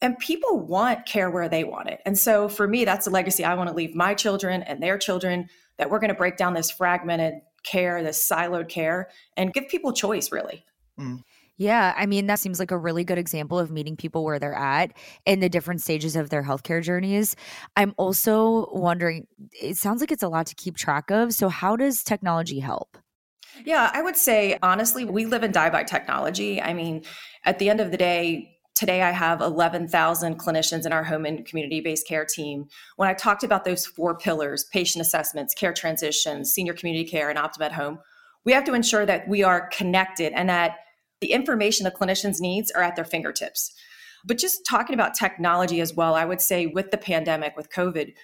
and 0.00 0.18
people 0.18 0.60
want 0.60 1.06
care 1.06 1.30
where 1.30 1.48
they 1.48 1.64
want 1.64 1.88
it. 1.88 2.00
And 2.04 2.18
so 2.18 2.48
for 2.48 2.68
me, 2.68 2.84
that's 2.84 3.06
a 3.06 3.10
legacy 3.10 3.44
I 3.44 3.54
want 3.54 3.70
to 3.70 3.74
leave 3.74 3.94
my 3.94 4.14
children 4.14 4.62
and 4.62 4.82
their 4.82 4.98
children 4.98 5.48
that 5.78 5.90
we're 5.90 5.98
going 5.98 6.08
to 6.08 6.14
break 6.14 6.36
down 6.36 6.54
this 6.54 6.70
fragmented 6.70 7.34
care, 7.64 8.02
this 8.02 8.28
siloed 8.28 8.68
care, 8.68 9.08
and 9.36 9.52
give 9.52 9.68
people 9.68 9.92
choice, 9.92 10.30
really. 10.30 10.64
Mm. 10.98 11.22
Yeah, 11.56 11.94
I 11.96 12.06
mean, 12.06 12.26
that 12.26 12.40
seems 12.40 12.58
like 12.58 12.72
a 12.72 12.76
really 12.76 13.04
good 13.04 13.18
example 13.18 13.58
of 13.60 13.70
meeting 13.70 13.96
people 13.96 14.24
where 14.24 14.40
they're 14.40 14.54
at 14.54 14.92
in 15.24 15.38
the 15.38 15.48
different 15.48 15.80
stages 15.80 16.16
of 16.16 16.28
their 16.28 16.42
healthcare 16.42 16.82
journeys. 16.82 17.36
I'm 17.76 17.94
also 17.96 18.68
wondering, 18.72 19.28
it 19.52 19.76
sounds 19.76 20.00
like 20.00 20.10
it's 20.10 20.24
a 20.24 20.28
lot 20.28 20.46
to 20.46 20.54
keep 20.56 20.76
track 20.76 21.10
of. 21.10 21.32
So, 21.32 21.48
how 21.48 21.76
does 21.76 22.02
technology 22.02 22.58
help? 22.58 22.98
Yeah, 23.64 23.90
I 23.92 24.02
would 24.02 24.16
say, 24.16 24.58
honestly, 24.62 25.04
we 25.04 25.26
live 25.26 25.42
and 25.42 25.54
die 25.54 25.70
by 25.70 25.84
technology. 25.84 26.60
I 26.60 26.72
mean, 26.72 27.04
at 27.44 27.58
the 27.58 27.68
end 27.68 27.80
of 27.80 27.90
the 27.90 27.96
day, 27.96 28.50
Today, 28.74 29.02
I 29.02 29.12
have 29.12 29.40
11,000 29.40 30.36
clinicians 30.36 30.84
in 30.84 30.92
our 30.92 31.04
home 31.04 31.24
and 31.26 31.46
community 31.46 31.80
based 31.80 32.08
care 32.08 32.24
team. 32.24 32.66
When 32.96 33.08
I 33.08 33.14
talked 33.14 33.44
about 33.44 33.64
those 33.64 33.86
four 33.86 34.18
pillars 34.18 34.64
patient 34.64 35.00
assessments, 35.00 35.54
care 35.54 35.72
transitions, 35.72 36.52
senior 36.52 36.72
community 36.72 37.08
care, 37.08 37.30
and 37.30 37.38
Optum 37.38 37.60
at 37.60 37.70
home 37.70 38.00
we 38.44 38.52
have 38.52 38.64
to 38.64 38.74
ensure 38.74 39.06
that 39.06 39.26
we 39.28 39.42
are 39.42 39.68
connected 39.68 40.32
and 40.32 40.48
that 40.48 40.76
the 41.20 41.32
information 41.32 41.84
the 41.84 41.90
clinicians 41.90 42.40
needs 42.40 42.70
are 42.70 42.82
at 42.82 42.96
their 42.96 43.04
fingertips. 43.04 43.74
But 44.24 44.38
just 44.38 44.66
talking 44.66 44.94
about 44.94 45.14
technology 45.14 45.80
as 45.80 45.94
well, 45.94 46.14
I 46.14 46.24
would 46.24 46.40
say 46.40 46.66
with 46.66 46.90
the 46.90 46.98
pandemic, 46.98 47.56
with 47.56 47.70
COVID, 47.70 48.14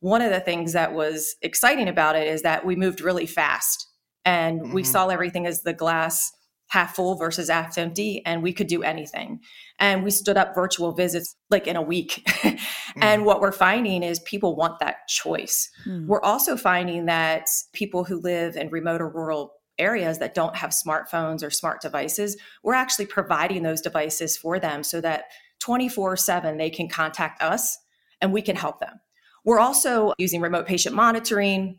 one 0.00 0.22
of 0.22 0.30
the 0.30 0.40
things 0.40 0.72
that 0.72 0.92
was 0.92 1.36
exciting 1.42 1.88
about 1.88 2.16
it 2.16 2.26
is 2.26 2.42
that 2.42 2.64
we 2.64 2.76
moved 2.76 3.00
really 3.00 3.26
fast 3.26 3.86
and 4.26 4.60
mm-hmm. 4.60 4.72
we 4.74 4.84
saw 4.84 5.08
everything 5.08 5.46
as 5.46 5.62
the 5.62 5.72
glass 5.72 6.32
half 6.68 6.96
full 6.96 7.14
versus 7.14 7.48
half 7.48 7.78
empty 7.78 8.22
and 8.26 8.42
we 8.42 8.52
could 8.52 8.66
do 8.66 8.82
anything 8.82 9.40
and 9.78 10.02
we 10.02 10.10
stood 10.10 10.36
up 10.36 10.54
virtual 10.54 10.92
visits 10.92 11.36
like 11.48 11.66
in 11.66 11.76
a 11.76 11.82
week 11.82 12.22
mm. 12.26 12.58
and 13.00 13.24
what 13.24 13.40
we're 13.40 13.52
finding 13.52 14.02
is 14.02 14.18
people 14.20 14.56
want 14.56 14.78
that 14.80 15.06
choice 15.08 15.70
mm. 15.86 16.04
we're 16.06 16.20
also 16.22 16.56
finding 16.56 17.06
that 17.06 17.48
people 17.72 18.02
who 18.04 18.20
live 18.20 18.56
in 18.56 18.68
remote 18.70 19.00
or 19.00 19.08
rural 19.08 19.52
areas 19.78 20.18
that 20.18 20.34
don't 20.34 20.56
have 20.56 20.70
smartphones 20.70 21.44
or 21.44 21.50
smart 21.50 21.80
devices 21.80 22.36
we're 22.64 22.74
actually 22.74 23.06
providing 23.06 23.62
those 23.62 23.80
devices 23.80 24.36
for 24.36 24.58
them 24.58 24.82
so 24.82 25.00
that 25.00 25.26
24 25.60 26.16
7 26.16 26.56
they 26.56 26.70
can 26.70 26.88
contact 26.88 27.40
us 27.40 27.78
and 28.20 28.32
we 28.32 28.42
can 28.42 28.56
help 28.56 28.80
them 28.80 29.00
we're 29.44 29.60
also 29.60 30.12
using 30.18 30.40
remote 30.40 30.66
patient 30.66 30.96
monitoring 30.96 31.78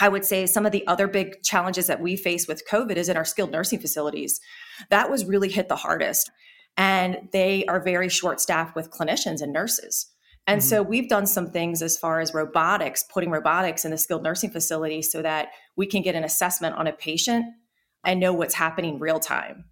I 0.00 0.08
would 0.08 0.24
say 0.24 0.46
some 0.46 0.66
of 0.66 0.72
the 0.72 0.86
other 0.86 1.08
big 1.08 1.42
challenges 1.42 1.86
that 1.86 2.00
we 2.00 2.16
face 2.16 2.46
with 2.46 2.68
COVID 2.70 2.96
is 2.96 3.08
in 3.08 3.16
our 3.16 3.24
skilled 3.24 3.52
nursing 3.52 3.78
facilities. 3.78 4.40
That 4.90 5.10
was 5.10 5.24
really 5.24 5.48
hit 5.48 5.68
the 5.68 5.76
hardest. 5.76 6.30
And 6.76 7.28
they 7.32 7.64
are 7.66 7.80
very 7.82 8.10
short 8.10 8.40
staffed 8.40 8.76
with 8.76 8.90
clinicians 8.90 9.40
and 9.40 9.52
nurses. 9.52 10.10
And 10.46 10.60
mm-hmm. 10.60 10.68
so 10.68 10.82
we've 10.82 11.08
done 11.08 11.26
some 11.26 11.50
things 11.50 11.80
as 11.80 11.96
far 11.96 12.20
as 12.20 12.34
robotics, 12.34 13.04
putting 13.04 13.30
robotics 13.30 13.84
in 13.84 13.90
the 13.90 13.98
skilled 13.98 14.22
nursing 14.22 14.50
facility 14.50 15.00
so 15.00 15.22
that 15.22 15.48
we 15.76 15.86
can 15.86 16.02
get 16.02 16.14
an 16.14 16.24
assessment 16.24 16.76
on 16.76 16.86
a 16.86 16.92
patient 16.92 17.46
and 18.04 18.20
know 18.20 18.34
what's 18.34 18.54
happening 18.54 18.98
real 18.98 19.18
time. 19.18 19.64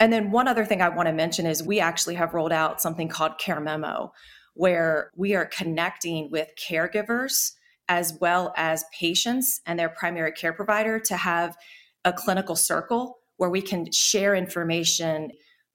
And 0.00 0.12
then 0.12 0.30
one 0.30 0.46
other 0.46 0.64
thing 0.64 0.80
I 0.80 0.88
want 0.88 1.08
to 1.08 1.12
mention 1.12 1.44
is 1.44 1.62
we 1.62 1.80
actually 1.80 2.14
have 2.14 2.32
rolled 2.32 2.52
out 2.52 2.80
something 2.80 3.08
called 3.08 3.38
Care 3.38 3.60
Memo, 3.60 4.12
where 4.54 5.10
we 5.16 5.34
are 5.34 5.44
connecting 5.44 6.30
with 6.30 6.48
caregivers 6.56 7.52
as 7.88 8.16
well 8.20 8.52
as 8.56 8.84
patients 8.92 9.60
and 9.66 9.78
their 9.78 9.88
primary 9.88 10.32
care 10.32 10.52
provider 10.52 10.98
to 11.00 11.16
have 11.16 11.56
a 12.04 12.12
clinical 12.12 12.56
circle 12.56 13.18
where 13.38 13.50
we 13.50 13.62
can 13.62 13.90
share 13.92 14.34
information 14.34 15.30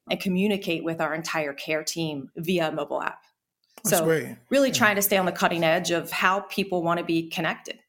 and 0.10 0.20
communicate 0.20 0.84
with 0.84 1.02
our 1.02 1.14
entire 1.14 1.54
care 1.54 1.84
team 1.84 2.30
via 2.38 2.72
mobile 2.72 3.02
app. 3.02 3.24
That's 3.84 3.98
so, 3.98 4.06
great. 4.06 4.36
really 4.50 4.70
yeah. 4.70 4.76
trying 4.76 4.96
to 4.98 5.02
stay 5.02 5.18
on 5.18 5.26
the 5.26 5.32
cutting 5.32 5.64
edge 5.64 5.92
of 5.92 6.12
how 6.12 6.42
people 6.42 6.84
want 6.84 7.00
to 7.00 7.06
be 7.06 7.30
connected. 7.30 7.80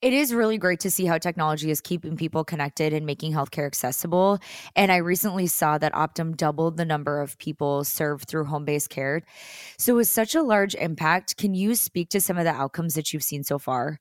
It 0.00 0.12
is 0.12 0.32
really 0.32 0.58
great 0.58 0.78
to 0.80 0.92
see 0.92 1.06
how 1.06 1.18
technology 1.18 1.72
is 1.72 1.80
keeping 1.80 2.16
people 2.16 2.44
connected 2.44 2.92
and 2.92 3.04
making 3.04 3.32
healthcare 3.32 3.66
accessible. 3.66 4.38
And 4.76 4.92
I 4.92 4.98
recently 4.98 5.48
saw 5.48 5.76
that 5.78 5.92
Optum 5.92 6.36
doubled 6.36 6.76
the 6.76 6.84
number 6.84 7.20
of 7.20 7.36
people 7.38 7.82
served 7.82 8.28
through 8.28 8.44
home 8.44 8.64
based 8.64 8.90
care. 8.90 9.22
So, 9.76 9.96
with 9.96 10.06
such 10.06 10.36
a 10.36 10.42
large 10.42 10.76
impact, 10.76 11.36
can 11.36 11.52
you 11.52 11.74
speak 11.74 12.10
to 12.10 12.20
some 12.20 12.38
of 12.38 12.44
the 12.44 12.52
outcomes 12.52 12.94
that 12.94 13.12
you've 13.12 13.24
seen 13.24 13.42
so 13.42 13.58
far? 13.58 13.98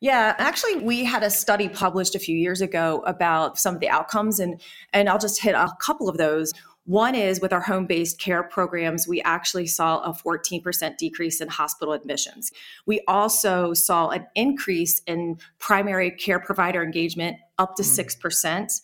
Yeah, 0.00 0.34
actually, 0.38 0.76
we 0.76 1.04
had 1.04 1.22
a 1.22 1.30
study 1.30 1.68
published 1.68 2.14
a 2.14 2.18
few 2.18 2.36
years 2.36 2.60
ago 2.60 3.02
about 3.06 3.58
some 3.58 3.74
of 3.74 3.80
the 3.80 3.88
outcomes, 3.88 4.40
and 4.40 4.60
and 4.92 5.08
I'll 5.08 5.18
just 5.18 5.42
hit 5.42 5.54
a 5.54 5.68
couple 5.80 6.08
of 6.08 6.16
those. 6.16 6.52
One 6.90 7.14
is 7.14 7.40
with 7.40 7.52
our 7.52 7.60
home 7.60 7.86
based 7.86 8.18
care 8.18 8.42
programs, 8.42 9.06
we 9.06 9.22
actually 9.22 9.68
saw 9.68 10.00
a 10.00 10.12
14% 10.12 10.96
decrease 10.96 11.40
in 11.40 11.46
hospital 11.46 11.94
admissions. 11.94 12.50
We 12.84 13.00
also 13.06 13.74
saw 13.74 14.08
an 14.08 14.26
increase 14.34 15.00
in 15.06 15.38
primary 15.60 16.10
care 16.10 16.40
provider 16.40 16.82
engagement 16.82 17.36
up 17.58 17.76
to 17.76 17.84
mm. 17.84 18.04
6%, 18.04 18.80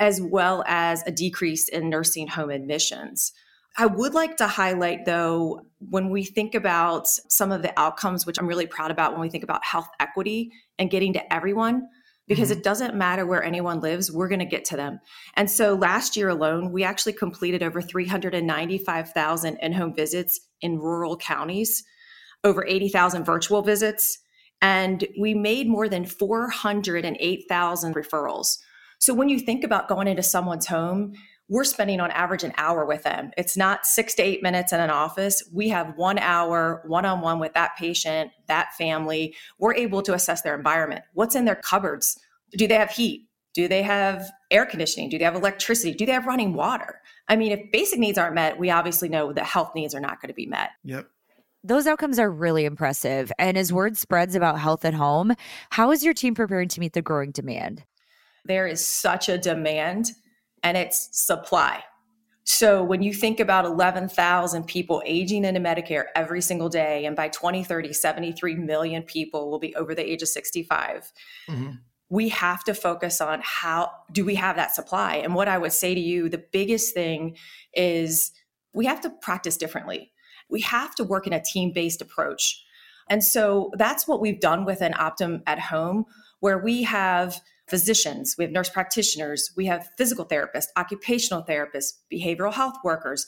as 0.00 0.20
well 0.20 0.64
as 0.66 1.04
a 1.06 1.12
decrease 1.12 1.68
in 1.68 1.88
nursing 1.88 2.26
home 2.26 2.50
admissions. 2.50 3.32
I 3.78 3.86
would 3.86 4.14
like 4.14 4.36
to 4.38 4.48
highlight, 4.48 5.04
though, 5.04 5.64
when 5.78 6.10
we 6.10 6.24
think 6.24 6.56
about 6.56 7.06
some 7.06 7.52
of 7.52 7.62
the 7.62 7.72
outcomes, 7.78 8.26
which 8.26 8.40
I'm 8.40 8.48
really 8.48 8.66
proud 8.66 8.90
about 8.90 9.12
when 9.12 9.20
we 9.20 9.30
think 9.30 9.44
about 9.44 9.64
health 9.64 9.86
equity 10.00 10.50
and 10.80 10.90
getting 10.90 11.12
to 11.12 11.32
everyone, 11.32 11.86
because 12.26 12.50
mm-hmm. 12.50 12.58
it 12.58 12.64
doesn't 12.64 12.94
matter 12.94 13.26
where 13.26 13.42
anyone 13.42 13.80
lives, 13.80 14.10
we're 14.10 14.28
going 14.28 14.38
to 14.38 14.44
get 14.44 14.64
to 14.66 14.76
them. 14.76 15.00
And 15.34 15.50
so 15.50 15.74
last 15.74 16.16
year 16.16 16.28
alone, 16.28 16.72
we 16.72 16.84
actually 16.84 17.12
completed 17.12 17.62
over 17.62 17.82
395,000 17.82 19.58
in 19.60 19.72
home 19.72 19.94
visits 19.94 20.40
in 20.60 20.78
rural 20.78 21.16
counties, 21.16 21.84
over 22.42 22.64
80,000 22.66 23.24
virtual 23.24 23.62
visits, 23.62 24.18
and 24.62 25.04
we 25.18 25.34
made 25.34 25.68
more 25.68 25.88
than 25.88 26.06
408,000 26.06 27.94
referrals. 27.94 28.58
So 28.98 29.12
when 29.12 29.28
you 29.28 29.38
think 29.38 29.64
about 29.64 29.88
going 29.88 30.08
into 30.08 30.22
someone's 30.22 30.66
home, 30.66 31.12
we're 31.48 31.64
spending 31.64 32.00
on 32.00 32.10
average 32.10 32.42
an 32.42 32.52
hour 32.56 32.86
with 32.86 33.02
them. 33.02 33.30
It's 33.36 33.56
not 33.56 33.86
six 33.86 34.14
to 34.14 34.22
eight 34.22 34.42
minutes 34.42 34.72
in 34.72 34.80
an 34.80 34.90
office. 34.90 35.42
We 35.52 35.68
have 35.68 35.92
one 35.96 36.18
hour 36.18 36.82
one 36.86 37.04
on 37.04 37.20
one 37.20 37.38
with 37.38 37.52
that 37.54 37.76
patient, 37.76 38.30
that 38.48 38.72
family. 38.74 39.34
We're 39.58 39.74
able 39.74 40.02
to 40.02 40.14
assess 40.14 40.42
their 40.42 40.56
environment. 40.56 41.04
What's 41.12 41.34
in 41.34 41.44
their 41.44 41.56
cupboards? 41.56 42.18
Do 42.56 42.66
they 42.66 42.76
have 42.76 42.90
heat? 42.90 43.28
Do 43.52 43.68
they 43.68 43.82
have 43.82 44.30
air 44.50 44.66
conditioning? 44.66 45.10
Do 45.10 45.18
they 45.18 45.24
have 45.24 45.36
electricity? 45.36 45.92
Do 45.92 46.06
they 46.06 46.12
have 46.12 46.26
running 46.26 46.54
water? 46.54 47.00
I 47.28 47.36
mean, 47.36 47.52
if 47.52 47.70
basic 47.70 47.98
needs 47.98 48.18
aren't 48.18 48.34
met, 48.34 48.58
we 48.58 48.70
obviously 48.70 49.08
know 49.08 49.32
that 49.32 49.44
health 49.44 49.72
needs 49.74 49.94
are 49.94 50.00
not 50.00 50.20
going 50.20 50.28
to 50.28 50.34
be 50.34 50.46
met. 50.46 50.70
Yep. 50.82 51.08
Those 51.62 51.86
outcomes 51.86 52.18
are 52.18 52.30
really 52.30 52.64
impressive. 52.64 53.32
And 53.38 53.56
as 53.56 53.72
word 53.72 53.96
spreads 53.96 54.34
about 54.34 54.58
health 54.58 54.84
at 54.84 54.92
home, 54.92 55.34
how 55.70 55.92
is 55.92 56.04
your 56.04 56.14
team 56.14 56.34
preparing 56.34 56.68
to 56.68 56.80
meet 56.80 56.92
the 56.92 57.00
growing 57.00 57.30
demand? 57.30 57.84
There 58.44 58.66
is 58.66 58.84
such 58.84 59.28
a 59.28 59.38
demand 59.38 60.10
and 60.64 60.76
it's 60.76 61.08
supply. 61.12 61.84
So 62.44 62.82
when 62.82 63.02
you 63.02 63.14
think 63.14 63.40
about 63.40 63.64
11,000 63.64 64.66
people 64.66 65.02
aging 65.06 65.44
into 65.44 65.60
Medicare 65.60 66.06
every 66.14 66.42
single 66.42 66.68
day, 66.68 67.06
and 67.06 67.14
by 67.14 67.28
2030, 67.28 67.92
73 67.92 68.54
million 68.56 69.02
people 69.02 69.50
will 69.50 69.58
be 69.58 69.74
over 69.76 69.94
the 69.94 70.04
age 70.04 70.22
of 70.22 70.28
65. 70.28 71.12
Mm-hmm. 71.48 71.70
We 72.10 72.28
have 72.30 72.64
to 72.64 72.74
focus 72.74 73.20
on 73.20 73.40
how 73.42 73.90
do 74.12 74.24
we 74.24 74.34
have 74.34 74.56
that 74.56 74.74
supply? 74.74 75.16
And 75.16 75.34
what 75.34 75.48
I 75.48 75.56
would 75.56 75.72
say 75.72 75.94
to 75.94 76.00
you, 76.00 76.28
the 76.28 76.44
biggest 76.52 76.92
thing 76.92 77.36
is 77.72 78.32
we 78.74 78.84
have 78.86 79.00
to 79.02 79.10
practice 79.10 79.56
differently. 79.56 80.12
We 80.50 80.60
have 80.62 80.94
to 80.96 81.04
work 81.04 81.26
in 81.26 81.32
a 81.32 81.42
team 81.42 81.72
based 81.72 82.02
approach. 82.02 82.62
And 83.08 83.24
so 83.24 83.70
that's 83.76 84.06
what 84.06 84.20
we've 84.20 84.40
done 84.40 84.64
with 84.64 84.82
an 84.82 84.92
Optum 84.92 85.42
at 85.46 85.58
home, 85.58 86.04
where 86.40 86.58
we 86.58 86.82
have 86.82 87.40
physicians, 87.68 88.36
we 88.36 88.44
have 88.44 88.52
nurse 88.52 88.68
practitioners, 88.68 89.50
we 89.56 89.66
have 89.66 89.90
physical 89.96 90.26
therapists, 90.26 90.68
occupational 90.76 91.42
therapists, 91.42 91.94
behavioral 92.12 92.52
health 92.52 92.76
workers. 92.84 93.26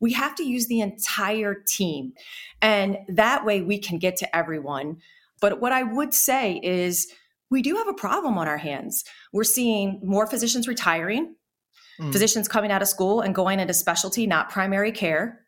We 0.00 0.12
have 0.12 0.34
to 0.36 0.44
use 0.44 0.66
the 0.66 0.80
entire 0.80 1.54
team. 1.54 2.12
And 2.62 2.98
that 3.08 3.44
way 3.44 3.62
we 3.62 3.78
can 3.78 3.98
get 3.98 4.16
to 4.18 4.36
everyone. 4.36 4.98
But 5.40 5.60
what 5.60 5.72
I 5.72 5.82
would 5.82 6.14
say 6.14 6.60
is 6.62 7.10
we 7.50 7.62
do 7.62 7.76
have 7.76 7.88
a 7.88 7.94
problem 7.94 8.38
on 8.38 8.46
our 8.46 8.58
hands. 8.58 9.04
We're 9.32 9.44
seeing 9.44 10.00
more 10.04 10.26
physicians 10.26 10.68
retiring, 10.68 11.34
mm. 12.00 12.12
physicians 12.12 12.46
coming 12.46 12.70
out 12.70 12.82
of 12.82 12.88
school 12.88 13.22
and 13.22 13.34
going 13.34 13.58
into 13.58 13.74
specialty, 13.74 14.26
not 14.26 14.50
primary 14.50 14.92
care 14.92 15.40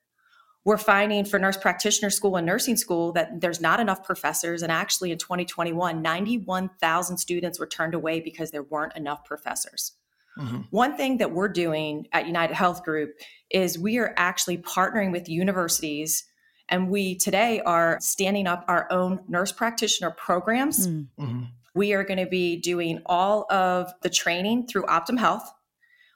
we're 0.65 0.77
finding 0.77 1.25
for 1.25 1.39
nurse 1.39 1.57
practitioner 1.57 2.11
school 2.11 2.37
and 2.37 2.47
nursing 2.47 2.77
school 2.77 3.13
that 3.13 3.41
there's 3.41 3.61
not 3.61 3.81
enough 3.81 4.05
professors. 4.05 4.63
And 4.63 4.71
actually, 4.71 5.11
in 5.11 5.19
2021, 5.19 6.03
91,000 6.03 7.17
students 7.17 7.59
were 7.59 7.67
turned 7.67 7.95
away 7.95 8.21
because 8.21 8.51
there 8.51 8.63
weren't 8.63 8.95
enough 8.95 9.25
professors. 9.25 9.93
Mm-hmm. 10.39 10.59
One 10.71 10.97
thing 10.97 11.19
that 11.19 11.33
we're 11.33 11.49
doing 11.49 12.07
at 12.13 12.27
United 12.27 12.55
Health 12.55 12.85
Group 12.85 13.15
is 13.51 13.79
we 13.79 13.99
are 13.99 14.15
actually 14.17 14.59
partnering 14.59 15.13
with 15.13 15.29
universities 15.29 16.25
and 16.69 16.89
we 16.89 17.17
today 17.17 17.61
are 17.67 17.99
standing 18.01 18.47
up 18.47 18.65
our 18.69 18.91
own 18.93 19.21
nurse 19.29 19.53
practitioner 19.53 20.13
programs. 20.13 20.87
Mm. 20.87 21.09
Mm-hmm. 21.19 21.43
We 21.75 21.93
are 21.95 22.05
going 22.05 22.19
to 22.19 22.31
be 22.31 22.57
doing 22.57 23.03
all 23.07 23.51
of 23.53 23.93
the 24.03 24.11
training 24.11 24.69
through 24.69 24.85
Optum 24.85 25.19
Health, 25.19 25.53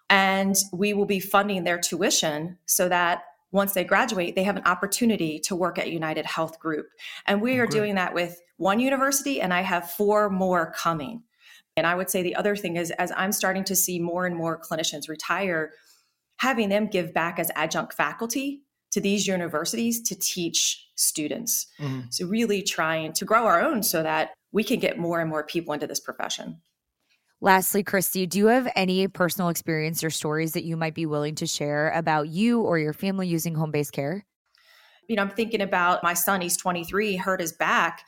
and 0.09 0.55
we 0.73 0.95
will 0.95 1.07
be 1.07 1.21
funding 1.21 1.65
their 1.65 1.79
tuition 1.79 2.59
so 2.67 2.89
that 2.89 3.23
once 3.55 3.73
they 3.73 3.85
graduate, 3.85 4.35
they 4.35 4.43
have 4.43 4.57
an 4.57 4.65
opportunity 4.67 5.39
to 5.39 5.55
work 5.55 5.79
at 5.79 5.91
United 5.91 6.27
Health 6.27 6.59
Group. 6.59 6.89
And 7.25 7.41
we 7.41 7.61
are 7.61 7.69
doing 7.69 7.95
that 7.95 8.13
with 8.13 8.43
one 8.57 8.81
university, 8.81 9.41
and 9.41 9.55
I 9.55 9.61
have 9.61 9.93
four 9.93 10.29
more 10.29 10.75
coming. 10.77 11.23
And 11.77 11.87
I 11.87 11.95
would 11.95 12.11
say 12.11 12.23
the 12.23 12.35
other 12.35 12.57
thing 12.57 12.77
is, 12.77 12.91
as 12.91 13.13
I'm 13.17 13.31
starting 13.31 13.63
to 13.65 13.77
see 13.77 14.01
more 14.01 14.27
and 14.27 14.35
more 14.37 14.61
clinicians 14.61 15.09
retire, 15.09 15.71
having 16.39 16.69
them 16.69 16.89
give 16.89 17.15
back 17.15 17.39
as 17.39 17.53
adjunct 17.55 17.95
faculty 17.95 18.63
to 18.91 19.01
these 19.01 19.29
universities 19.29 20.03
to 20.03 20.17
teach 20.17 20.89
students. 20.97 21.69
Mm-hmm. 21.79 22.09
So, 22.11 22.27
really 22.27 22.61
trying 22.61 23.13
to 23.15 23.25
grow 23.25 23.45
our 23.45 23.61
own 23.61 23.85
so 23.85 24.03
that 24.03 24.35
we 24.51 24.65
can 24.65 24.81
get 24.81 24.99
more 24.99 25.21
and 25.21 25.31
more 25.31 25.45
people 25.45 25.75
into 25.75 25.87
this 25.87 26.01
profession. 26.01 26.61
Lastly, 27.45 27.85
Kristy, 27.85 28.27
do 28.27 28.39
you 28.39 28.47
have 28.47 28.73
any 28.75 29.07
personal 29.07 29.51
experience 29.51 30.03
or 30.03 30.09
stories 30.09 30.53
that 30.53 30.65
you 30.65 30.79
might 30.79 30.95
be 30.95 31.05
willing 31.05 31.35
to 31.35 31.47
share 31.47 31.91
about 31.91 32.29
you 32.29 32.63
or 32.63 32.79
your 32.79 32.95
family 32.95 33.29
using 33.29 33.55
home 33.55 33.71
based 33.71 33.93
care? 33.93 34.25
You 35.09 35.17
know, 35.17 35.21
I'm 35.21 35.29
thinking 35.29 35.61
about 35.61 36.03
my 36.03 36.15
son, 36.15 36.41
he's 36.41 36.57
23, 36.57 37.17
hurt 37.17 37.43
his 37.43 37.53
back, 37.53 38.07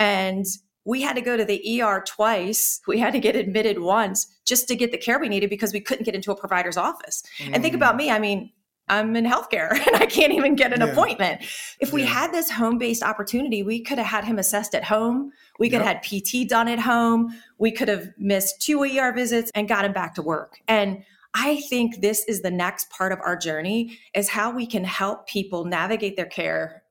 and 0.00 0.44
we 0.84 1.00
had 1.00 1.14
to 1.14 1.22
go 1.22 1.36
to 1.36 1.44
the 1.44 1.80
ER 1.80 2.02
twice. 2.04 2.80
We 2.88 2.98
had 2.98 3.12
to 3.12 3.20
get 3.20 3.36
admitted 3.36 3.78
once 3.78 4.26
just 4.44 4.66
to 4.66 4.74
get 4.74 4.90
the 4.90 4.98
care 4.98 5.20
we 5.20 5.28
needed 5.28 5.48
because 5.48 5.72
we 5.72 5.80
couldn't 5.80 6.02
get 6.04 6.16
into 6.16 6.32
a 6.32 6.36
provider's 6.36 6.76
office. 6.76 7.22
Mm. 7.38 7.50
And 7.54 7.62
think 7.62 7.76
about 7.76 7.94
mm. 7.94 7.98
me, 7.98 8.10
I 8.10 8.18
mean, 8.18 8.50
I'm 8.88 9.14
in 9.16 9.24
healthcare 9.24 9.70
and 9.86 9.96
I 9.96 10.06
can't 10.06 10.32
even 10.32 10.54
get 10.54 10.72
an 10.72 10.80
yeah. 10.80 10.88
appointment. 10.88 11.42
If 11.80 11.92
we 11.92 12.02
yeah. 12.02 12.08
had 12.08 12.32
this 12.32 12.50
home 12.50 12.78
based 12.78 13.02
opportunity, 13.02 13.62
we 13.62 13.80
could 13.80 13.98
have 13.98 14.06
had 14.06 14.24
him 14.24 14.38
assessed 14.38 14.74
at 14.74 14.84
home. 14.84 15.32
We 15.58 15.68
could 15.68 15.80
yep. 15.80 15.86
have 15.86 15.96
had 15.96 16.02
PT 16.02 16.48
done 16.48 16.68
at 16.68 16.80
home. 16.80 17.34
We 17.58 17.70
could 17.70 17.88
have 17.88 18.10
missed 18.18 18.60
two 18.60 18.82
ER 18.82 19.12
visits 19.12 19.50
and 19.54 19.68
got 19.68 19.84
him 19.84 19.92
back 19.92 20.14
to 20.16 20.22
work. 20.22 20.58
And 20.68 21.04
I 21.34 21.56
think 21.70 22.00
this 22.02 22.24
is 22.26 22.42
the 22.42 22.50
next 22.50 22.90
part 22.90 23.12
of 23.12 23.18
our 23.24 23.36
journey 23.36 23.98
is 24.14 24.28
how 24.28 24.50
we 24.50 24.66
can 24.66 24.84
help 24.84 25.26
people 25.26 25.64
navigate 25.64 26.16
their 26.16 26.26
care. 26.26 26.82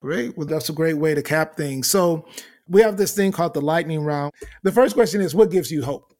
Great. 0.00 0.36
Well, 0.36 0.46
that's 0.46 0.68
a 0.68 0.72
great 0.72 0.94
way 0.94 1.14
to 1.14 1.22
cap 1.22 1.56
things. 1.56 1.88
So 1.88 2.26
we 2.68 2.82
have 2.82 2.96
this 2.96 3.14
thing 3.14 3.32
called 3.32 3.54
the 3.54 3.60
lightning 3.60 4.00
round. 4.04 4.32
The 4.62 4.70
first 4.70 4.94
question 4.94 5.20
is 5.20 5.34
what 5.34 5.50
gives 5.50 5.72
you 5.72 5.82
hope? 5.82 6.14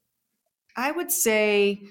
I 0.77 0.91
would 0.91 1.13
say 1.13 1.83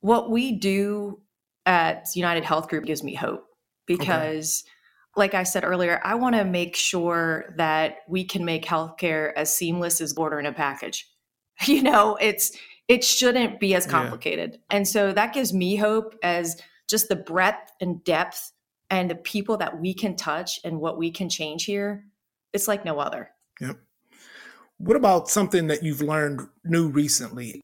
what 0.00 0.30
we 0.30 0.52
do 0.52 1.20
at 1.66 2.06
United 2.14 2.44
Health 2.44 2.68
Group 2.68 2.84
gives 2.84 3.02
me 3.02 3.14
hope 3.14 3.46
because, 3.86 4.64
okay. 4.64 5.20
like 5.20 5.34
I 5.34 5.42
said 5.42 5.64
earlier, 5.64 6.00
I 6.04 6.14
want 6.14 6.36
to 6.36 6.44
make 6.44 6.76
sure 6.76 7.54
that 7.56 7.98
we 8.08 8.24
can 8.24 8.44
make 8.44 8.64
healthcare 8.64 9.32
as 9.34 9.56
seamless 9.56 10.00
as 10.00 10.14
ordering 10.14 10.46
a 10.46 10.52
package. 10.52 11.08
You 11.66 11.84
know, 11.84 12.16
it's 12.20 12.50
it 12.88 13.04
shouldn't 13.04 13.60
be 13.60 13.76
as 13.76 13.86
complicated, 13.86 14.54
yeah. 14.54 14.76
and 14.76 14.88
so 14.88 15.12
that 15.12 15.32
gives 15.32 15.52
me 15.52 15.76
hope 15.76 16.16
as 16.20 16.60
just 16.88 17.08
the 17.08 17.14
breadth 17.14 17.70
and 17.80 18.02
depth 18.02 18.50
and 18.90 19.08
the 19.08 19.14
people 19.14 19.56
that 19.58 19.80
we 19.80 19.94
can 19.94 20.16
touch 20.16 20.58
and 20.64 20.80
what 20.80 20.98
we 20.98 21.12
can 21.12 21.28
change 21.28 21.64
here. 21.64 22.06
It's 22.52 22.66
like 22.66 22.84
no 22.84 22.98
other. 22.98 23.30
Yep. 23.60 23.78
What 24.78 24.96
about 24.96 25.28
something 25.28 25.68
that 25.68 25.82
you've 25.82 26.02
learned 26.02 26.42
new 26.64 26.88
recently? 26.88 27.60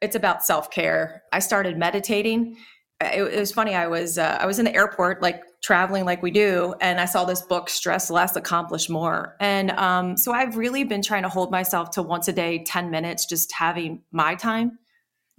It's 0.00 0.16
about 0.16 0.44
self 0.44 0.70
care. 0.70 1.22
I 1.32 1.40
started 1.40 1.76
meditating 1.76 2.56
it, 3.04 3.34
it 3.34 3.38
was 3.40 3.52
funny. 3.52 3.74
I 3.74 3.86
was 3.86 4.18
uh, 4.18 4.38
I 4.40 4.46
was 4.46 4.58
in 4.58 4.64
the 4.64 4.74
airport, 4.74 5.22
like 5.22 5.42
traveling 5.62 6.04
like 6.04 6.22
we 6.22 6.30
do, 6.30 6.74
and 6.80 7.00
I 7.00 7.04
saw 7.04 7.24
this 7.24 7.42
book, 7.42 7.70
"Stress 7.70 8.10
Less, 8.10 8.36
Accomplish 8.36 8.88
More." 8.88 9.36
And 9.40 9.70
um, 9.72 10.16
so 10.16 10.32
I've 10.32 10.56
really 10.56 10.84
been 10.84 11.02
trying 11.02 11.22
to 11.22 11.28
hold 11.28 11.50
myself 11.50 11.90
to 11.92 12.02
once 12.02 12.28
a 12.28 12.32
day, 12.32 12.64
ten 12.64 12.90
minutes, 12.90 13.26
just 13.26 13.52
having 13.52 14.02
my 14.12 14.34
time 14.34 14.78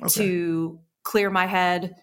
okay. 0.02 0.14
to 0.16 0.80
clear 1.04 1.30
my 1.30 1.46
head, 1.46 1.96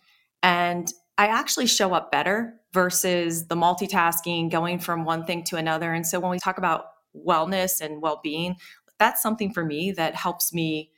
and 0.42 0.92
I 1.18 1.26
actually 1.26 1.66
show 1.66 1.92
up 1.92 2.10
better 2.10 2.54
versus 2.72 3.46
the 3.48 3.56
multitasking, 3.56 4.50
going 4.50 4.78
from 4.78 5.04
one 5.04 5.24
thing 5.24 5.42
to 5.44 5.56
another. 5.56 5.92
And 5.92 6.06
so 6.06 6.20
when 6.20 6.30
we 6.30 6.38
talk 6.38 6.58
about 6.58 6.86
wellness 7.14 7.80
and 7.80 8.00
well-being, 8.00 8.56
that's 8.98 9.20
something 9.20 9.52
for 9.52 9.64
me 9.64 9.92
that 9.92 10.14
helps 10.14 10.52
me 10.52 10.92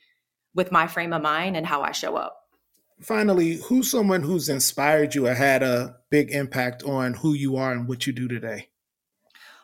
with 0.53 0.71
my 0.71 0.85
frame 0.85 1.13
of 1.13 1.21
mind 1.21 1.57
and 1.57 1.65
how 1.65 1.81
I 1.81 1.91
show 1.91 2.15
up 2.15 2.42
finally, 3.03 3.55
who's 3.65 3.89
someone 3.89 4.23
who's 4.23 4.49
inspired 4.49 5.15
you 5.15 5.27
or 5.27 5.33
had 5.33 5.63
a 5.63 5.97
big 6.09 6.31
impact 6.31 6.83
on 6.83 7.13
who 7.15 7.33
you 7.33 7.57
are 7.57 7.71
and 7.71 7.87
what 7.87 8.07
you 8.07 8.13
do 8.13 8.27
today? 8.27 8.69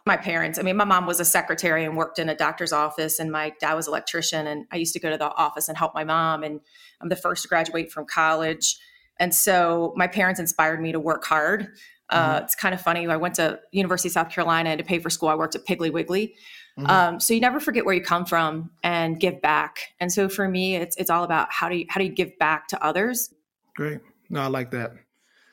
My 0.05 0.17
parents. 0.17 0.57
I 0.57 0.63
mean, 0.63 0.77
my 0.77 0.85
mom 0.85 1.05
was 1.05 1.19
a 1.19 1.25
secretary 1.25 1.85
and 1.85 1.95
worked 1.95 2.19
in 2.19 2.29
a 2.29 2.35
doctor's 2.35 2.71
office, 2.71 3.19
and 3.19 3.31
my 3.31 3.53
dad 3.59 3.73
was 3.73 3.87
an 3.87 3.91
electrician. 3.91 4.47
And 4.47 4.65
I 4.71 4.77
used 4.77 4.93
to 4.93 4.99
go 4.99 5.09
to 5.09 5.17
the 5.17 5.31
office 5.33 5.69
and 5.69 5.77
help 5.77 5.93
my 5.93 6.03
mom. 6.03 6.43
And 6.43 6.61
I'm 7.01 7.09
the 7.09 7.15
first 7.15 7.43
to 7.43 7.47
graduate 7.47 7.91
from 7.91 8.05
college. 8.05 8.79
And 9.19 9.35
so 9.35 9.93
my 9.95 10.07
parents 10.07 10.39
inspired 10.39 10.81
me 10.81 10.91
to 10.93 10.99
work 10.99 11.25
hard. 11.25 11.67
Uh, 12.09 12.35
mm-hmm. 12.35 12.43
It's 12.45 12.55
kind 12.55 12.73
of 12.73 12.81
funny. 12.81 13.07
I 13.07 13.17
went 13.17 13.35
to 13.35 13.59
University 13.71 14.09
of 14.09 14.13
South 14.13 14.29
Carolina 14.29 14.75
to 14.77 14.83
pay 14.83 14.99
for 14.99 15.09
school. 15.09 15.29
I 15.29 15.35
worked 15.35 15.55
at 15.55 15.65
Piggly 15.65 15.91
Wiggly. 15.91 16.33
Mm-hmm. 16.79 16.89
Um, 16.89 17.19
so 17.19 17.33
you 17.33 17.41
never 17.41 17.59
forget 17.59 17.85
where 17.85 17.93
you 17.93 18.01
come 18.01 18.25
from 18.25 18.71
and 18.83 19.19
give 19.19 19.41
back. 19.41 19.93
And 19.99 20.11
so 20.11 20.29
for 20.29 20.47
me, 20.47 20.75
it's 20.77 20.95
it's 20.95 21.09
all 21.09 21.25
about 21.25 21.51
how 21.51 21.67
do 21.67 21.75
you 21.75 21.85
how 21.89 21.99
do 21.99 22.05
you 22.05 22.11
give 22.11 22.37
back 22.39 22.69
to 22.69 22.81
others. 22.83 23.33
Great. 23.75 23.99
No, 24.29 24.41
I 24.41 24.47
like 24.47 24.71
that. 24.71 24.93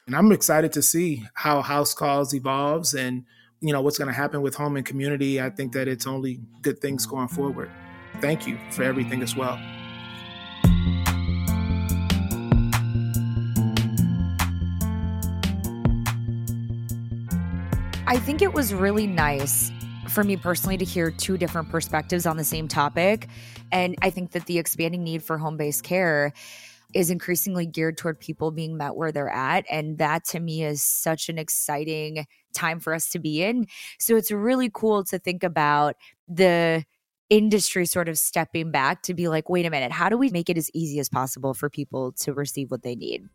And 0.06 0.14
I'm 0.14 0.30
excited 0.30 0.72
to 0.74 0.82
see 0.82 1.24
how 1.34 1.62
House 1.62 1.94
Calls 1.94 2.32
evolves 2.32 2.94
and 2.94 3.24
you 3.60 3.72
know 3.72 3.80
what's 3.80 3.98
going 3.98 4.06
to 4.06 4.14
happen 4.14 4.40
with 4.40 4.54
home 4.54 4.76
and 4.76 4.86
community. 4.86 5.40
I 5.40 5.50
think 5.50 5.72
that 5.72 5.88
it's 5.88 6.06
only 6.06 6.38
good 6.62 6.78
things 6.78 7.06
going 7.06 7.28
forward. 7.28 7.72
Thank 8.20 8.46
you 8.46 8.56
for 8.70 8.84
everything 8.84 9.20
as 9.22 9.34
well. 9.34 9.58
I 18.08 18.18
think 18.20 18.42
it 18.42 18.54
was 18.54 18.72
really 18.72 19.08
nice 19.08 19.72
for 20.16 20.24
me 20.24 20.34
personally 20.34 20.78
to 20.78 20.84
hear 20.86 21.10
two 21.10 21.36
different 21.36 21.68
perspectives 21.68 22.24
on 22.24 22.38
the 22.38 22.42
same 22.42 22.68
topic. 22.68 23.28
And 23.70 23.96
I 24.00 24.08
think 24.08 24.30
that 24.30 24.46
the 24.46 24.56
expanding 24.56 25.04
need 25.04 25.22
for 25.22 25.36
home 25.36 25.58
based 25.58 25.84
care 25.84 26.32
is 26.94 27.10
increasingly 27.10 27.66
geared 27.66 27.98
toward 27.98 28.18
people 28.18 28.50
being 28.50 28.78
met 28.78 28.96
where 28.96 29.12
they're 29.12 29.28
at. 29.28 29.66
And 29.70 29.98
that 29.98 30.24
to 30.28 30.40
me 30.40 30.64
is 30.64 30.80
such 30.80 31.28
an 31.28 31.36
exciting 31.36 32.24
time 32.54 32.80
for 32.80 32.94
us 32.94 33.10
to 33.10 33.18
be 33.18 33.42
in. 33.42 33.66
So 33.98 34.16
it's 34.16 34.30
really 34.30 34.70
cool 34.72 35.04
to 35.04 35.18
think 35.18 35.44
about 35.44 35.96
the 36.26 36.86
industry 37.28 37.84
sort 37.84 38.08
of 38.08 38.16
stepping 38.16 38.70
back 38.70 39.02
to 39.02 39.12
be 39.12 39.28
like, 39.28 39.50
wait 39.50 39.66
a 39.66 39.70
minute, 39.70 39.92
how 39.92 40.08
do 40.08 40.16
we 40.16 40.30
make 40.30 40.48
it 40.48 40.56
as 40.56 40.70
easy 40.72 40.98
as 40.98 41.10
possible 41.10 41.52
for 41.52 41.68
people 41.68 42.12
to 42.12 42.32
receive 42.32 42.70
what 42.70 42.82
they 42.82 42.94
need? 42.94 43.28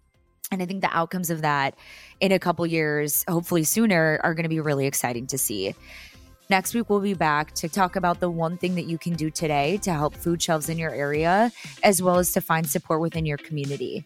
And 0.51 0.63
I 0.63 0.65
think 0.65 0.81
the 0.81 0.97
outcomes 0.97 1.29
of 1.29 1.43
that 1.43 1.75
in 2.19 2.31
a 2.31 2.39
couple 2.39 2.65
years, 2.65 3.23
hopefully 3.29 3.65
sooner, 3.65 4.19
are 4.23 4.33
going 4.33 4.43
to 4.45 4.49
be 4.49 4.59
really 4.59 4.87
exciting 4.87 5.27
to 5.27 5.37
see. 5.37 5.75
Next 6.51 6.73
week, 6.73 6.89
we'll 6.89 6.99
be 6.99 7.13
back 7.13 7.53
to 7.53 7.69
talk 7.69 7.95
about 7.95 8.19
the 8.19 8.29
one 8.29 8.57
thing 8.57 8.75
that 8.75 8.83
you 8.83 8.97
can 8.97 9.13
do 9.13 9.29
today 9.29 9.77
to 9.83 9.93
help 9.93 10.13
food 10.13 10.43
shelves 10.43 10.67
in 10.67 10.77
your 10.77 10.93
area, 10.93 11.49
as 11.81 12.01
well 12.01 12.17
as 12.17 12.33
to 12.33 12.41
find 12.41 12.69
support 12.69 12.99
within 12.99 13.25
your 13.25 13.37
community. 13.37 14.05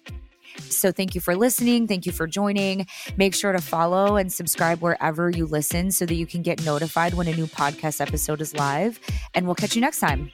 So, 0.60 0.92
thank 0.92 1.16
you 1.16 1.22
for 1.22 1.36
listening. 1.36 1.88
Thank 1.88 2.06
you 2.06 2.12
for 2.12 2.28
joining. 2.28 2.86
Make 3.18 3.34
sure 3.34 3.52
to 3.52 3.60
follow 3.60 4.18
and 4.18 4.32
subscribe 4.32 4.80
wherever 4.84 5.32
you 5.32 5.48
listen 5.48 5.90
so 5.90 6.06
that 6.06 6.14
you 6.14 6.28
can 6.28 6.44
get 6.44 6.64
notified 6.64 7.16
when 7.16 7.28
a 7.28 7.36
new 7.36 7.48
podcast 7.48 8.00
episode 8.00 8.42
is 8.42 8.54
live. 8.54 9.00
And 9.34 9.48
we'll 9.48 9.56
catch 9.56 9.74
you 9.74 9.82
next 9.82 10.00
time. 10.00 10.32